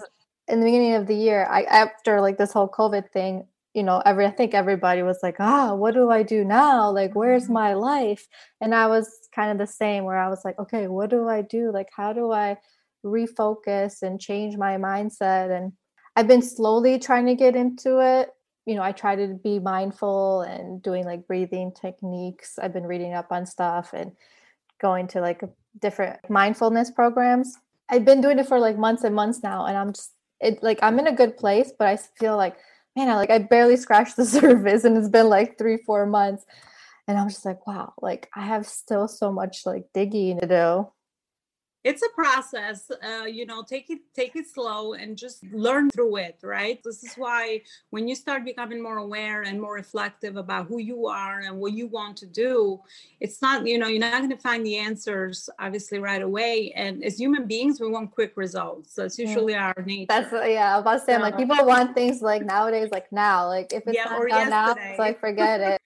in 0.47 0.61
the 0.61 0.67
beginning 0.67 0.95
of 0.95 1.07
the 1.07 1.17
year, 1.17 1.47
I 1.51 1.63
after 1.63 2.21
like 2.21 2.39
this 2.39 2.53
whole 2.53 2.69
COVID 2.69 3.11
thing, 3.11 3.47
you 3.75 3.83
know, 3.83 4.03
every 4.05 4.27
I 4.27 4.31
think 4.31 4.55
everybody 4.55 5.03
was 5.03 5.19
like, 5.23 5.37
ah, 5.39 5.75
what 5.75 5.95
do 5.95 6.11
I 6.11 6.23
do 6.23 6.45
now? 6.45 6.91
Like, 6.91 7.15
where's 7.15 7.45
mm-hmm. 7.45 7.55
my 7.55 7.75
life? 7.75 8.29
And 8.61 8.75
I 8.75 8.87
was 8.89 9.29
kind 9.35 9.51
of 9.51 9.59
the 9.59 9.73
same 9.73 10.05
where 10.05 10.19
I 10.19 10.29
was 10.29 10.45
like, 10.45 10.59
okay, 10.59 10.87
what 10.87 11.11
do 11.11 11.29
I 11.29 11.43
do? 11.43 11.73
Like, 11.73 11.89
how 11.97 12.13
do 12.13 12.31
I 12.31 12.59
refocus 13.05 14.03
and 14.03 14.21
change 14.21 14.57
my 14.57 14.77
mindset? 14.77 15.51
And 15.51 15.73
I've 16.15 16.29
been 16.29 16.43
slowly 16.43 16.99
trying 16.99 17.27
to 17.27 17.35
get 17.35 17.57
into 17.57 18.01
it 18.01 18.31
you 18.69 18.75
know, 18.75 18.83
I 18.83 18.93
try 18.93 19.17
to 19.17 19.29
be 19.43 19.59
mindful 19.59 20.43
and 20.43 20.83
doing 20.83 21.07
like 21.07 21.27
breathing 21.27 21.73
techniques. 21.73 22.59
I've 22.59 22.75
been 22.75 22.87
reading 22.87 23.15
up 23.15 23.33
on 23.33 23.47
stuff 23.47 23.95
and 23.95 24.13
going 24.79 25.07
to 25.09 25.23
like 25.23 25.43
different 25.81 26.19
mindfulness 26.29 26.91
programs. 26.91 27.57
I've 27.89 28.05
been 28.05 28.21
doing 28.21 28.39
it 28.39 28.47
for 28.47 28.61
like 28.61 28.77
months 28.77 29.05
and 29.05 29.15
months 29.15 29.43
now, 29.43 29.65
and 29.65 29.75
I'm 29.75 29.95
just 29.95 30.13
it 30.39 30.63
like 30.63 30.81
I'm 30.83 30.99
in 30.99 31.07
a 31.07 31.15
good 31.15 31.39
place, 31.39 31.73
but 31.79 31.89
I 31.89 31.97
feel 31.97 32.37
like 32.37 32.59
man, 32.95 33.09
I 33.09 33.15
like 33.15 33.31
I 33.31 33.39
barely 33.39 33.79
scratched 33.79 34.17
the 34.17 34.27
surface, 34.39 34.85
and 34.85 34.99
it's 34.99 35.09
been 35.09 35.31
like 35.31 35.57
three, 35.57 35.79
four 35.79 36.05
months, 36.05 36.45
and 37.07 37.17
I'm 37.17 37.31
just 37.31 37.47
like, 37.47 37.67
wow, 37.67 37.95
like 38.03 38.29
I 38.37 38.43
have 38.43 38.67
still 38.67 39.09
so 39.09 39.33
much 39.33 39.65
like 39.65 39.87
digging 39.95 40.41
to 40.41 40.47
do 40.47 40.93
it's 41.85 42.03
a 42.03 42.09
process 42.15 42.91
uh, 42.91 43.25
you 43.25 43.47
know 43.47 43.63
take 43.63 43.89
it 43.89 44.01
take 44.15 44.35
it 44.35 44.49
slow 44.49 44.95
and 44.95 45.17
just 45.17 45.45
learn 45.53 45.91
through 45.91 46.17
it 46.17 46.39
right? 46.43 46.81
This 46.85 47.05
is 47.05 47.15
why 47.15 47.63
when 47.91 48.09
you 48.09 48.15
start 48.15 48.45
becoming 48.45 48.83
more 48.83 48.99
aware 48.99 49.43
and 49.43 49.61
more 49.61 49.75
reflective 49.75 50.37
about 50.37 50.67
who 50.67 50.79
you 50.79 51.07
are 51.07 51.41
and 51.41 51.59
what 51.59 51.73
you 51.73 51.87
want 51.87 52.17
to 52.19 52.27
do 52.27 52.81
it's 53.21 53.41
not 53.41 53.67
you 53.67 53.79
know 53.79 53.87
you're 53.87 54.01
not 54.01 54.19
going 54.19 54.31
to 54.31 54.37
find 54.37 54.65
the 54.67 54.77
answers 54.77 55.49
obviously 55.59 55.99
right 55.99 56.23
away. 56.23 56.73
And 56.75 57.05
as 57.05 57.19
human 57.19 57.47
beings 57.47 57.81
we 57.81 57.89
want 57.89 58.11
quick 58.11 58.33
results. 58.37 58.95
That's 58.95 59.19
usually 59.19 59.53
yeah. 59.53 59.73
our 59.77 59.85
nature. 59.85 60.07
that's 60.09 60.33
yeah 60.33 60.73
i 60.73 60.77
was 60.77 60.83
about 60.83 60.99
to 60.99 61.05
say 61.05 61.19
like 61.19 61.37
people 61.37 61.57
want 61.65 61.95
things 61.95 62.23
like 62.23 62.45
nowadays 62.45 62.91
like 62.91 63.11
now. 63.13 63.49
Like 63.49 63.73
if 63.73 63.87
it's 63.87 63.97
yeah, 63.97 64.05
not 64.05 64.29
done 64.29 64.51
now 64.51 64.75
it's 64.77 64.99
like 64.99 65.21
forget 65.21 65.61
it 65.61 65.81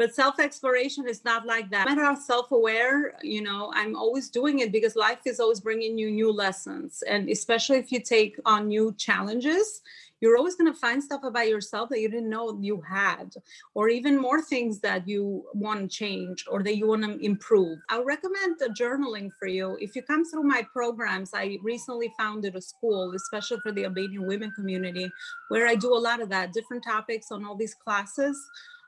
but 0.00 0.14
self 0.14 0.40
exploration 0.40 1.06
is 1.06 1.26
not 1.26 1.44
like 1.44 1.68
that. 1.72 1.86
I'm 1.86 1.98
not 1.98 2.22
self 2.22 2.52
aware, 2.52 3.18
you 3.22 3.42
know, 3.42 3.70
I'm 3.74 3.94
always 3.94 4.30
doing 4.30 4.60
it 4.60 4.72
because 4.72 4.96
life 4.96 5.18
is 5.26 5.40
always 5.40 5.60
bringing 5.60 5.98
you 5.98 6.10
new 6.10 6.32
lessons. 6.32 7.02
And 7.06 7.28
especially 7.28 7.76
if 7.76 7.92
you 7.92 8.00
take 8.00 8.38
on 8.46 8.68
new 8.68 8.94
challenges, 8.96 9.82
you're 10.22 10.38
always 10.38 10.54
going 10.54 10.72
to 10.72 10.78
find 10.78 11.02
stuff 11.02 11.22
about 11.22 11.48
yourself 11.48 11.90
that 11.90 12.00
you 12.00 12.08
didn't 12.08 12.30
know 12.30 12.58
you 12.58 12.80
had, 12.80 13.34
or 13.74 13.90
even 13.90 14.18
more 14.18 14.40
things 14.40 14.80
that 14.80 15.06
you 15.06 15.44
want 15.52 15.80
to 15.82 15.88
change 15.94 16.46
or 16.50 16.62
that 16.62 16.78
you 16.78 16.86
want 16.86 17.04
to 17.04 17.22
improve. 17.22 17.78
I 17.90 18.00
recommend 18.02 18.56
journaling 18.70 19.28
for 19.38 19.48
you. 19.48 19.76
If 19.82 19.94
you 19.94 20.02
come 20.02 20.24
through 20.24 20.44
my 20.44 20.62
programs, 20.72 21.32
I 21.34 21.58
recently 21.62 22.10
founded 22.18 22.56
a 22.56 22.62
school, 22.62 23.12
especially 23.14 23.58
for 23.62 23.72
the 23.72 23.84
Albanian 23.84 24.26
women 24.26 24.50
community, 24.56 25.10
where 25.48 25.66
I 25.66 25.74
do 25.74 25.92
a 25.94 26.04
lot 26.08 26.22
of 26.22 26.30
that, 26.30 26.54
different 26.54 26.84
topics 26.84 27.30
on 27.30 27.44
all 27.44 27.54
these 27.54 27.74
classes 27.74 28.38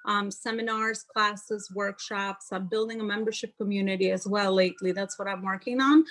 um, 0.04 0.30
seminars, 0.30 1.02
classes, 1.02 1.70
workshops. 1.74 2.48
I'm 2.52 2.66
building 2.66 3.00
a 3.00 3.04
membership 3.04 3.56
community 3.56 4.10
as 4.10 4.26
well 4.26 4.52
lately. 4.52 4.92
That's 4.92 5.18
what 5.18 5.28
I'm 5.28 5.42
working 5.42 5.80
on. 5.80 6.04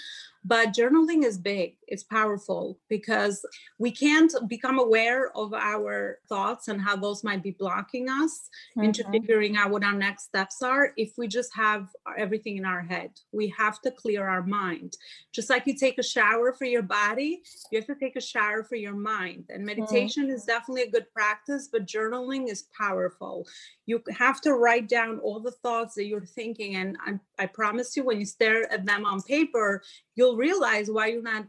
But 0.44 0.70
journaling 0.70 1.24
is 1.24 1.38
big, 1.38 1.76
it's 1.88 2.04
powerful 2.04 2.80
because 2.90 3.46
we 3.78 3.92
can't 3.92 4.34
become 4.48 4.80
aware 4.80 5.36
of 5.38 5.54
our 5.54 6.18
thoughts 6.28 6.68
and 6.68 6.82
how 6.82 6.96
those 6.96 7.24
might 7.24 7.44
be 7.44 7.52
blocking 7.52 8.10
us 8.10 8.50
mm-hmm. 8.76 8.86
into 8.86 9.04
figuring 9.12 9.56
out 9.56 9.70
what 9.70 9.84
our 9.84 9.94
next 9.94 10.24
steps 10.24 10.64
are 10.64 10.94
if 10.98 11.14
we 11.18 11.28
just 11.28 11.54
have 11.56 11.90
everything 12.18 12.58
in 12.58 12.66
our 12.66 12.82
head. 12.82 13.12
We 13.32 13.54
have 13.58 13.82
to 13.82 13.92
clear 13.92 14.28
our 14.28 14.42
mind. 14.42 14.98
Just 15.32 15.50
like 15.50 15.68
you 15.68 15.76
take 15.76 16.00
a 16.00 16.04
shower 16.04 16.54
for 16.54 16.66
your 16.66 16.82
body, 16.82 17.44
you 17.72 17.80
have 17.80 17.88
to 17.88 17.96
take 17.96 18.16
a 18.16 18.22
shower 18.22 18.64
for 18.64 18.76
your 18.76 18.96
mind. 18.96 19.46
And 19.50 19.60
mm-hmm. 19.60 19.82
meditation 19.82 20.24
mm-hmm. 20.24 20.34
is 20.34 20.46
definitely 20.46 20.84
a 20.84 20.92
good 20.92 21.12
practice, 21.14 21.70
but 21.72 21.86
journaling 21.86 22.50
is 22.50 22.66
powerful. 22.76 23.46
You 23.86 24.02
have 24.18 24.42
to 24.42 24.54
write 24.54 24.90
down 24.90 25.20
all 25.20 25.40
the 25.40 25.52
thoughts 25.52 25.96
that 25.96 26.06
you're 26.06 26.26
thinking. 26.26 26.78
And 26.78 26.98
I, 27.06 27.20
I 27.44 27.46
promise 27.46 27.96
you, 27.96 28.04
when 28.04 28.20
you 28.20 28.26
stare 28.26 28.72
at 28.72 28.86
them 28.86 29.06
on 29.06 29.22
paper, 29.22 29.84
you'll 30.16 30.38
realize 30.38 30.90
why 30.90 31.08
you're 31.08 31.22
not 31.22 31.46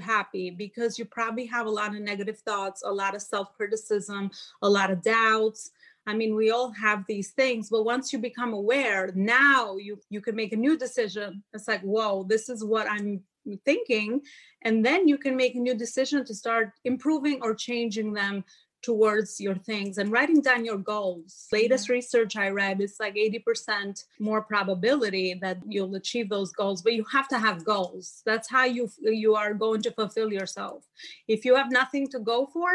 happy 0.00 0.50
because 0.50 0.98
you 0.98 1.04
probably 1.04 1.46
have 1.46 1.66
a 1.66 1.70
lot 1.70 1.94
of 1.94 2.00
negative 2.00 2.38
thoughts, 2.40 2.82
a 2.84 2.92
lot 2.92 3.14
of 3.14 3.22
self 3.22 3.54
criticism, 3.56 4.30
a 4.62 4.68
lot 4.68 4.90
of 4.90 5.02
doubts. 5.02 5.70
I 6.06 6.14
mean, 6.14 6.36
we 6.36 6.50
all 6.50 6.70
have 6.70 7.04
these 7.08 7.32
things, 7.32 7.68
but 7.68 7.84
once 7.84 8.12
you 8.12 8.20
become 8.20 8.52
aware, 8.52 9.10
now 9.14 9.76
you 9.76 9.98
you 10.08 10.20
can 10.20 10.36
make 10.36 10.52
a 10.52 10.56
new 10.56 10.78
decision. 10.78 11.42
It's 11.52 11.66
like, 11.66 11.82
whoa, 11.82 12.24
this 12.24 12.48
is 12.48 12.64
what 12.64 12.88
I'm 12.88 13.22
thinking, 13.64 14.20
and 14.62 14.84
then 14.84 15.08
you 15.08 15.18
can 15.18 15.36
make 15.36 15.54
a 15.54 15.60
new 15.60 15.74
decision 15.74 16.24
to 16.24 16.34
start 16.34 16.72
improving 16.84 17.40
or 17.42 17.54
changing 17.54 18.12
them 18.12 18.44
towards 18.86 19.40
your 19.40 19.56
things 19.56 19.98
and 19.98 20.12
writing 20.12 20.40
down 20.40 20.64
your 20.64 20.78
goals. 20.78 21.48
Latest 21.52 21.88
research 21.88 22.36
I 22.36 22.50
read 22.50 22.80
is 22.80 22.98
like 23.00 23.16
80% 23.16 24.04
more 24.20 24.42
probability 24.42 25.34
that 25.42 25.58
you'll 25.66 25.96
achieve 25.96 26.28
those 26.28 26.52
goals, 26.52 26.82
but 26.82 26.92
you 26.92 27.04
have 27.10 27.26
to 27.28 27.38
have 27.38 27.64
goals. 27.64 28.22
That's 28.24 28.48
how 28.48 28.64
you 28.64 28.88
you 29.02 29.34
are 29.34 29.54
going 29.54 29.82
to 29.82 29.90
fulfill 29.90 30.32
yourself. 30.32 30.84
If 31.26 31.44
you 31.44 31.56
have 31.56 31.72
nothing 31.72 32.06
to 32.10 32.20
go 32.20 32.46
for, 32.46 32.70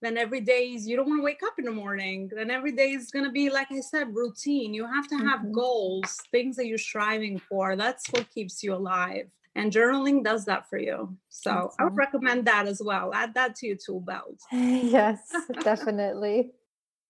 then 0.00 0.16
every 0.16 0.40
day 0.40 0.74
is 0.74 0.86
you 0.86 0.94
don't 0.96 1.08
want 1.08 1.18
to 1.18 1.24
wake 1.24 1.42
up 1.42 1.58
in 1.58 1.64
the 1.64 1.72
morning 1.72 2.30
then 2.32 2.52
every 2.52 2.70
day 2.70 2.90
is 2.90 3.10
going 3.10 3.24
to 3.24 3.32
be 3.32 3.50
like 3.50 3.66
i 3.72 3.80
said 3.80 4.14
routine 4.14 4.72
you 4.72 4.86
have 4.86 5.08
to 5.08 5.16
have 5.16 5.40
mm-hmm. 5.40 5.60
goals 5.62 6.18
things 6.30 6.54
that 6.54 6.68
you're 6.68 6.86
striving 6.92 7.36
for 7.48 7.74
that's 7.74 8.06
what 8.12 8.30
keeps 8.30 8.62
you 8.62 8.72
alive 8.72 9.26
and 9.58 9.72
journaling 9.72 10.22
does 10.22 10.44
that 10.44 10.68
for 10.70 10.78
you. 10.78 11.16
So 11.28 11.50
awesome. 11.50 11.70
i 11.78 11.84
would 11.84 11.96
recommend 11.96 12.46
that 12.46 12.66
as 12.66 12.80
well. 12.82 13.12
Add 13.12 13.34
that 13.34 13.56
to 13.56 13.66
your 13.66 13.76
tool 13.76 14.00
belt. 14.00 14.40
Yes 14.52 15.20
definitely. 15.62 16.52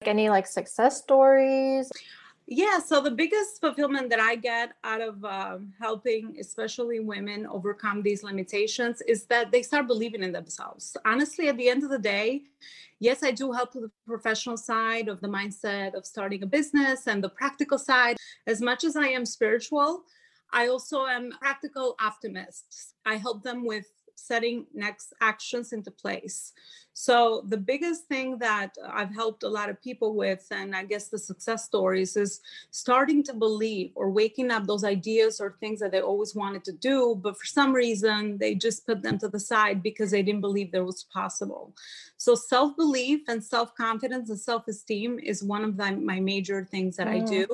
Any 0.03 0.31
like 0.31 0.47
success 0.47 0.99
stories? 0.99 1.91
Yeah 2.47 2.79
so 2.79 3.03
the 3.03 3.11
biggest 3.11 3.61
fulfillment 3.61 4.09
that 4.11 4.21
i 4.21 4.35
get 4.35 4.69
out 4.83 5.03
of 5.03 5.15
uh, 5.25 5.59
helping 5.79 6.37
especially 6.41 6.99
women 7.01 7.47
overcome 7.47 8.03
these 8.03 8.23
limitations 8.23 9.03
is 9.03 9.27
that 9.27 9.51
they 9.53 9.63
start 9.63 9.87
believing 9.87 10.23
in 10.23 10.33
themselves. 10.33 10.97
Honestly 11.05 11.49
at 11.49 11.59
the 11.59 11.69
end 11.69 11.83
of 11.85 11.91
the 11.91 12.05
day 12.17 12.29
yes 13.01 13.23
i 13.23 13.31
do 13.31 13.53
help 13.53 13.75
with 13.75 13.85
the 13.85 13.93
professional 14.07 14.57
side 14.57 15.09
of 15.09 15.21
the 15.21 15.29
mindset 15.39 15.95
of 15.95 16.07
starting 16.07 16.43
a 16.43 16.47
business 16.59 17.07
and 17.07 17.23
the 17.23 17.35
practical 17.41 17.79
side. 17.79 18.17
As 18.47 18.63
much 18.63 18.83
as 18.85 18.97
i 18.97 19.09
am 19.19 19.27
spiritual 19.27 20.05
I 20.53 20.69
also 20.69 21.07
am 21.07 21.33
practical 21.41 21.95
optimist. 22.01 22.95
I 23.05 23.17
help 23.17 23.43
them 23.43 23.65
with 23.65 23.87
setting 24.15 24.67
next 24.75 25.13
actions 25.21 25.73
into 25.73 25.91
place. 25.91 26.53
So, 27.01 27.45
the 27.47 27.57
biggest 27.57 28.07
thing 28.07 28.39
that 28.39 28.77
I've 28.85 29.15
helped 29.15 29.45
a 29.45 29.49
lot 29.49 29.69
of 29.69 29.81
people 29.81 30.17
with, 30.17 30.45
and 30.51 30.75
I 30.75 30.83
guess 30.83 31.07
the 31.07 31.17
success 31.17 31.65
stories, 31.65 32.17
is 32.17 32.41
starting 32.73 33.23
to 33.23 33.35
believe 33.35 33.93
or 33.95 34.11
waking 34.11 34.51
up 34.51 34.67
those 34.67 34.83
ideas 34.83 35.41
or 35.41 35.57
things 35.61 35.79
that 35.79 35.93
they 35.93 36.01
always 36.01 36.35
wanted 36.35 36.65
to 36.65 36.73
do, 36.73 37.15
but 37.23 37.39
for 37.39 37.45
some 37.45 37.73
reason 37.73 38.37
they 38.39 38.57
just 38.57 38.85
put 38.85 39.01
them 39.01 39.17
to 39.19 39.29
the 39.29 39.39
side 39.39 39.81
because 39.81 40.11
they 40.11 40.25
didn't 40.25 40.41
believe 40.41 40.73
there 40.73 40.85
was 40.85 41.05
possible. 41.05 41.73
So, 42.17 42.35
self 42.35 42.75
belief 42.75 43.21
and 43.29 43.45
self 43.45 43.77
confidence 43.77 44.29
and 44.29 44.41
self 44.41 44.67
esteem 44.67 45.21
is 45.21 45.45
one 45.45 45.63
of 45.63 45.77
the, 45.77 45.93
my 45.93 46.19
major 46.19 46.65
things 46.65 46.97
that 46.97 47.07
mm. 47.07 47.23
I 47.23 47.25
do. 47.25 47.47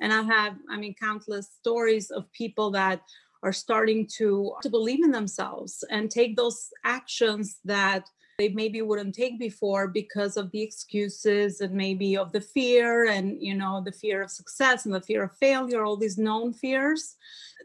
And 0.00 0.12
I 0.12 0.22
have, 0.22 0.54
I 0.70 0.76
mean, 0.76 0.94
countless 0.94 1.48
stories 1.48 2.12
of 2.12 2.30
people 2.30 2.70
that 2.70 3.02
are 3.42 3.52
starting 3.52 4.06
to 4.18 4.54
to 4.62 4.70
believe 4.70 5.02
in 5.02 5.10
themselves 5.10 5.82
and 5.90 6.12
take 6.12 6.36
those 6.36 6.70
actions 6.84 7.58
that 7.64 8.08
they 8.38 8.48
maybe 8.48 8.82
wouldn't 8.82 9.14
take 9.14 9.38
before 9.38 9.86
because 9.86 10.36
of 10.36 10.50
the 10.50 10.60
excuses 10.60 11.60
and 11.60 11.72
maybe 11.72 12.16
of 12.16 12.32
the 12.32 12.40
fear 12.40 13.06
and 13.06 13.40
you 13.40 13.54
know 13.54 13.82
the 13.84 13.92
fear 13.92 14.22
of 14.22 14.30
success 14.30 14.86
and 14.86 14.94
the 14.94 15.00
fear 15.00 15.24
of 15.24 15.36
failure 15.36 15.84
all 15.84 15.96
these 15.96 16.18
known 16.18 16.52
fears. 16.52 17.16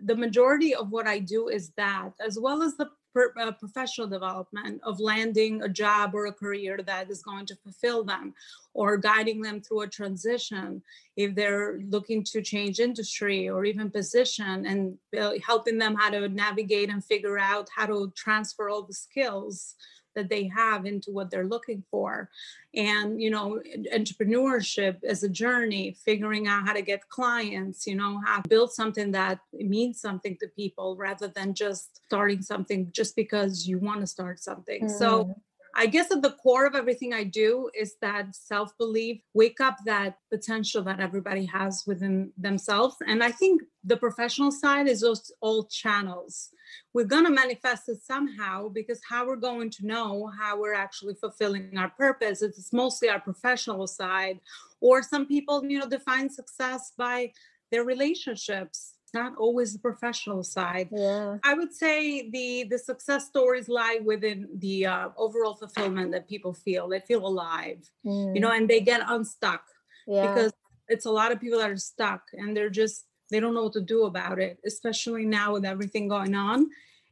The 0.04 0.16
majority 0.16 0.76
of 0.76 0.92
what 0.92 1.08
i 1.08 1.20
do 1.20 1.50
is 1.50 1.72
that 1.78 2.12
as 2.20 2.40
well 2.40 2.62
as 2.62 2.78
the 2.78 2.90
per, 3.14 3.34
uh, 3.38 3.52
professional 3.54 4.08
development 4.08 4.80
of 4.84 5.00
landing 5.00 5.64
a 5.64 5.70
job 5.70 6.12
or 6.14 6.28
a 6.28 6.34
career 6.34 6.78
that 6.86 7.10
is 7.10 7.24
going 7.24 7.46
to 7.48 7.56
fulfill 7.56 8.04
them 8.04 8.34
or 8.74 8.98
guiding 8.98 9.42
them 9.42 9.60
through 9.62 9.82
a 9.82 9.88
transition 9.88 10.82
if 11.16 11.34
they're 11.34 11.80
looking 11.90 12.24
to 12.24 12.42
change 12.42 12.80
industry 12.80 13.50
or 13.50 13.66
even 13.66 13.90
position 13.90 14.66
and 14.68 14.98
uh, 15.20 15.34
helping 15.46 15.80
them 15.80 15.96
how 15.96 16.10
to 16.12 16.30
navigate 16.30 16.90
and 16.90 17.04
figure 17.04 17.40
out 17.40 17.68
how 17.76 17.88
to 17.88 18.12
transfer 18.16 18.70
all 18.70 18.84
the 18.84 18.94
skills 18.94 19.76
that 20.20 20.30
they 20.30 20.48
have 20.48 20.86
into 20.86 21.12
what 21.12 21.32
they're 21.32 21.48
looking 21.48 21.84
for 21.90 22.30
and 22.76 23.22
you 23.22 23.30
know 23.30 23.60
entrepreneurship 23.94 25.04
as 25.04 25.24
a 25.24 25.30
journey 25.30 25.96
figuring 26.06 26.48
out 26.48 26.66
how 26.68 26.74
to 26.74 26.82
get 26.82 27.08
clients 27.10 27.88
you 27.88 27.96
know 27.96 28.22
how 28.26 28.42
to 28.42 28.50
build 28.50 28.72
something 28.72 29.12
that 29.12 29.40
means 29.54 30.00
something 30.00 30.38
to 30.40 30.48
people 30.50 30.96
rather 30.98 31.28
than 31.30 31.54
just 31.54 32.02
starting 32.06 32.42
something 32.42 32.90
just 32.92 33.16
because 33.16 33.68
you 33.68 33.80
want 33.80 34.02
to 34.02 34.08
start 34.08 34.40
something 34.40 34.86
mm. 34.86 34.92
so 34.92 35.34
I 35.76 35.86
guess 35.86 36.12
at 36.12 36.22
the 36.22 36.32
core 36.32 36.66
of 36.66 36.76
everything 36.76 37.14
I 37.14 37.24
do 37.24 37.70
is 37.78 37.96
that 38.02 38.36
self 38.36 38.78
belief, 38.78 39.22
wake 39.34 39.62
up 39.62 39.78
that 39.86 40.18
potential 40.32 40.84
that 40.84 41.00
everybody 41.00 41.46
has 41.46 41.84
within 41.86 42.32
themselves. 42.38 42.96
And 43.08 43.24
I 43.24 43.32
think 43.32 43.62
the 43.84 43.98
professional 43.98 44.52
side 44.52 44.88
is 44.88 45.02
those 45.02 45.32
all 45.42 45.66
channels. 45.66 46.50
We're 46.94 47.06
going 47.06 47.26
to 47.26 47.32
manifest 47.32 47.90
it 47.90 48.02
somehow 48.04 48.70
because 48.70 49.00
how 49.08 49.26
we're 49.26 49.36
going 49.36 49.70
to 49.72 49.86
know 49.86 50.32
how 50.40 50.60
we're 50.60 50.74
actually 50.74 51.16
fulfilling 51.16 51.78
our 51.78 51.90
purpose 51.90 52.42
it's 52.42 52.74
mostly 52.74 53.10
our 53.10 53.20
professional 53.20 53.88
side. 53.88 54.40
Or 54.82 55.02
some 55.04 55.26
people, 55.26 55.66
you 55.66 55.80
know, 55.80 55.88
define 55.88 56.30
success 56.30 56.94
by 56.98 57.32
their 57.72 57.84
relationships 57.84 58.96
not 59.14 59.36
always 59.38 59.74
the 59.74 59.80
professional 59.80 60.44
side. 60.44 60.90
Yeah. 60.92 61.38
I 61.44 61.54
would 61.54 61.74
say 61.74 62.30
the 62.30 62.66
the 62.70 62.78
success 62.78 63.28
stories 63.28 63.70
lie 63.70 64.00
within 64.04 64.48
the 64.56 64.86
uh, 64.86 65.10
overall 65.18 65.56
fulfillment 65.56 66.12
that 66.12 66.28
people 66.28 66.54
feel. 66.54 66.88
They 66.88 67.00
feel 67.00 67.26
alive, 67.26 67.90
mm. 68.06 68.36
you 68.36 68.42
know, 68.42 68.52
and 68.52 68.70
they 68.70 68.82
get 68.82 69.02
unstuck 69.08 69.64
yeah. 70.08 70.28
because 70.28 70.54
it's 70.88 71.06
a 71.06 71.12
lot 71.12 71.32
of 71.32 71.40
people 71.40 71.60
that 71.60 71.70
are 71.70 71.78
stuck 71.78 72.24
and 72.34 72.56
they're 72.56 72.70
just 72.70 73.06
they 73.32 73.40
don't 73.40 73.54
know 73.54 73.64
what 73.64 73.74
to 73.74 73.82
do 73.82 74.06
about 74.06 74.40
it, 74.40 74.60
especially 74.66 75.26
now 75.26 75.54
with 75.54 75.66
everything 75.66 76.08
going 76.08 76.34
on 76.34 76.68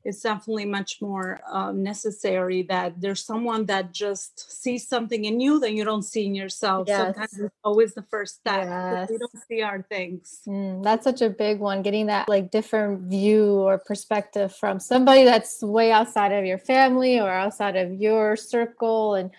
it's 0.08 0.22
definitely 0.22 0.64
much 0.64 1.02
more 1.02 1.42
uh, 1.52 1.74
necessary 1.74 2.64
that 2.64 2.94
there's 3.02 3.26
someone 3.26 3.66
that 3.66 3.92
just 3.92 4.50
sees 4.64 4.88
something 4.88 5.26
in 5.26 5.42
you 5.42 5.60
that 5.60 5.74
you 5.74 5.84
don't 5.84 6.04
see 6.04 6.26
in 6.26 6.34
yourself. 6.34 6.88
Yes. 6.88 6.98
Sometimes 6.98 7.40
it's 7.40 7.56
always 7.62 7.94
the 7.94 8.04
first 8.04 8.36
step. 8.36 8.64
Yes. 8.64 9.10
We 9.10 9.18
don't 9.18 9.48
see 9.50 9.62
our 9.62 9.82
things. 9.82 10.44
Mm, 10.48 10.82
that's 10.82 11.04
such 11.04 11.22
a 11.22 11.30
big 11.30 11.60
one. 11.60 11.82
Getting 11.82 12.06
that 12.06 12.30
like 12.30 12.52
different 12.52 13.10
view 13.10 13.56
or 13.56 13.80
perspective 13.80 14.56
from 14.56 14.80
somebody 14.80 15.26
that's 15.26 15.62
way 15.62 15.92
outside 15.92 16.32
of 16.32 16.46
your 16.46 16.58
family 16.58 17.20
or 17.20 17.30
outside 17.30 17.76
of 17.76 17.92
your 17.92 18.38
circle 18.38 19.16
and 19.16 19.32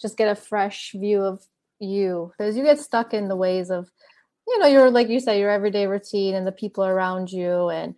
just 0.00 0.16
get 0.16 0.28
a 0.28 0.34
fresh 0.34 0.90
view 0.90 1.22
of 1.22 1.46
you 1.78 2.32
because 2.36 2.56
you 2.56 2.64
get 2.64 2.80
stuck 2.80 3.14
in 3.14 3.28
the 3.28 3.36
ways 3.36 3.70
of 3.70 3.88
you 4.48 4.58
know 4.58 4.66
your 4.66 4.90
like 4.90 5.08
you 5.08 5.20
said 5.20 5.38
your 5.38 5.50
everyday 5.50 5.86
routine 5.86 6.34
and 6.34 6.46
the 6.46 6.52
people 6.52 6.84
around 6.84 7.30
you 7.32 7.70
and 7.70 7.94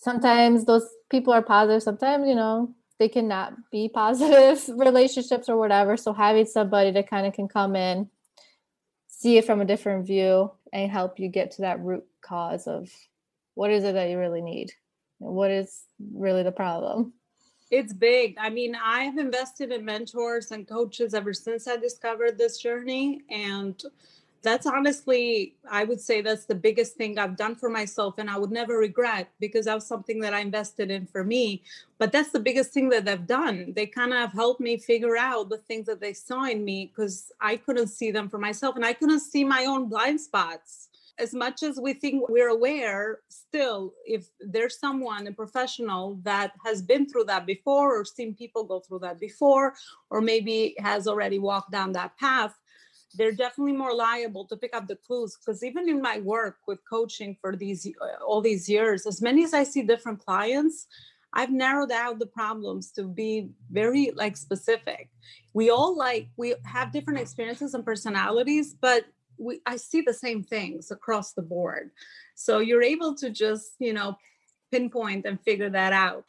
sometimes 0.00 0.64
those 0.64 0.86
people 1.08 1.32
are 1.32 1.42
positive 1.42 1.82
sometimes 1.82 2.26
you 2.26 2.34
know 2.34 2.74
they 3.00 3.08
cannot 3.08 3.54
be 3.72 3.88
positive 3.94 4.62
relationships 4.78 5.48
or 5.48 5.56
whatever. 5.56 5.96
So 5.96 6.12
having 6.12 6.46
somebody 6.46 6.92
that 6.92 7.10
kind 7.10 7.26
of 7.26 7.32
can 7.32 7.48
come 7.48 7.74
in 7.74 8.08
see 9.08 9.36
it 9.36 9.44
from 9.44 9.60
a 9.60 9.64
different 9.64 10.06
view 10.06 10.50
and 10.72 10.90
help 10.90 11.18
you 11.18 11.28
get 11.28 11.50
to 11.50 11.62
that 11.62 11.80
root 11.80 12.04
cause 12.22 12.66
of 12.66 12.90
what 13.54 13.70
is 13.70 13.84
it 13.84 13.94
that 13.94 14.08
you 14.08 14.18
really 14.18 14.40
need? 14.40 14.72
What 15.18 15.50
is 15.50 15.82
really 16.14 16.42
the 16.42 16.52
problem? 16.52 17.12
It's 17.70 17.92
big. 17.92 18.36
I 18.38 18.50
mean 18.50 18.74
i 18.74 19.02
have 19.04 19.18
invested 19.18 19.72
in 19.72 19.84
mentors 19.84 20.50
and 20.50 20.68
coaches 20.68 21.14
ever 21.14 21.32
since 21.32 21.66
i 21.66 21.76
discovered 21.76 22.36
this 22.36 22.58
journey 22.58 23.22
and 23.30 23.82
that's 24.42 24.66
honestly 24.66 25.54
i 25.70 25.84
would 25.84 26.00
say 26.00 26.20
that's 26.20 26.46
the 26.46 26.54
biggest 26.54 26.94
thing 26.96 27.18
i've 27.18 27.36
done 27.36 27.54
for 27.54 27.68
myself 27.68 28.14
and 28.18 28.30
i 28.30 28.38
would 28.38 28.50
never 28.50 28.78
regret 28.78 29.28
because 29.38 29.66
that 29.66 29.74
was 29.74 29.86
something 29.86 30.18
that 30.20 30.32
i 30.34 30.40
invested 30.40 30.90
in 30.90 31.06
for 31.06 31.22
me. 31.24 31.62
But 31.98 32.12
that's 32.12 32.30
the 32.30 32.40
biggest 32.40 32.72
thing 32.72 32.88
that 32.90 33.04
they've 33.04 33.26
done. 33.26 33.72
They 33.76 33.86
kind 33.86 34.12
of 34.14 34.32
helped 34.32 34.60
me 34.60 34.78
figure 34.78 35.16
out 35.16 35.48
the 35.48 35.58
things 35.58 35.86
that 35.86 36.00
they 36.00 36.12
saw 36.12 36.44
in 36.44 36.64
me 36.64 36.86
because 36.86 37.32
i 37.40 37.56
couldn't 37.56 37.88
see 37.88 38.10
them 38.10 38.28
for 38.28 38.38
myself 38.38 38.76
and 38.76 38.84
i 38.84 38.92
couldn't 38.92 39.20
see 39.20 39.44
my 39.44 39.64
own 39.66 39.88
blind 39.88 40.20
spots. 40.20 40.88
As 41.18 41.34
much 41.34 41.62
as 41.62 41.78
we 41.78 41.92
think 41.92 42.28
we're 42.30 42.48
aware 42.48 43.20
still 43.28 43.92
if 44.06 44.22
there's 44.40 44.78
someone 44.78 45.26
a 45.26 45.32
professional 45.32 46.18
that 46.22 46.52
has 46.64 46.80
been 46.80 47.06
through 47.06 47.24
that 47.24 47.44
before 47.44 47.88
or 47.98 48.04
seen 48.04 48.34
people 48.34 48.64
go 48.64 48.80
through 48.80 49.00
that 49.00 49.20
before 49.20 49.74
or 50.08 50.20
maybe 50.22 50.74
has 50.78 51.06
already 51.06 51.38
walked 51.38 51.70
down 51.70 51.92
that 51.92 52.16
path 52.16 52.54
they're 53.14 53.32
definitely 53.32 53.72
more 53.72 53.94
liable 53.94 54.44
to 54.44 54.56
pick 54.56 54.74
up 54.74 54.86
the 54.86 54.96
clues 54.96 55.36
because 55.36 55.64
even 55.64 55.88
in 55.88 56.00
my 56.00 56.18
work 56.20 56.58
with 56.66 56.78
coaching 56.88 57.36
for 57.40 57.56
these 57.56 57.86
all 58.24 58.40
these 58.40 58.68
years 58.68 59.06
as 59.06 59.20
many 59.20 59.44
as 59.44 59.54
i 59.54 59.64
see 59.64 59.82
different 59.82 60.24
clients 60.24 60.86
i've 61.32 61.50
narrowed 61.50 61.92
out 61.92 62.18
the 62.18 62.26
problems 62.26 62.90
to 62.92 63.04
be 63.04 63.50
very 63.70 64.10
like 64.14 64.36
specific. 64.36 65.08
We 65.52 65.70
all 65.70 65.96
like 65.96 66.28
we 66.36 66.54
have 66.64 66.92
different 66.92 67.20
experiences 67.20 67.74
and 67.74 67.84
personalities 67.84 68.74
but 68.74 69.04
we 69.38 69.60
i 69.66 69.76
see 69.76 70.00
the 70.00 70.14
same 70.14 70.42
things 70.42 70.90
across 70.90 71.32
the 71.32 71.42
board. 71.42 71.90
So 72.34 72.58
you're 72.58 72.82
able 72.82 73.14
to 73.16 73.30
just 73.30 73.72
you 73.78 73.92
know 73.92 74.16
pinpoint 74.70 75.26
and 75.26 75.40
figure 75.40 75.70
that 75.70 75.92
out. 75.92 76.24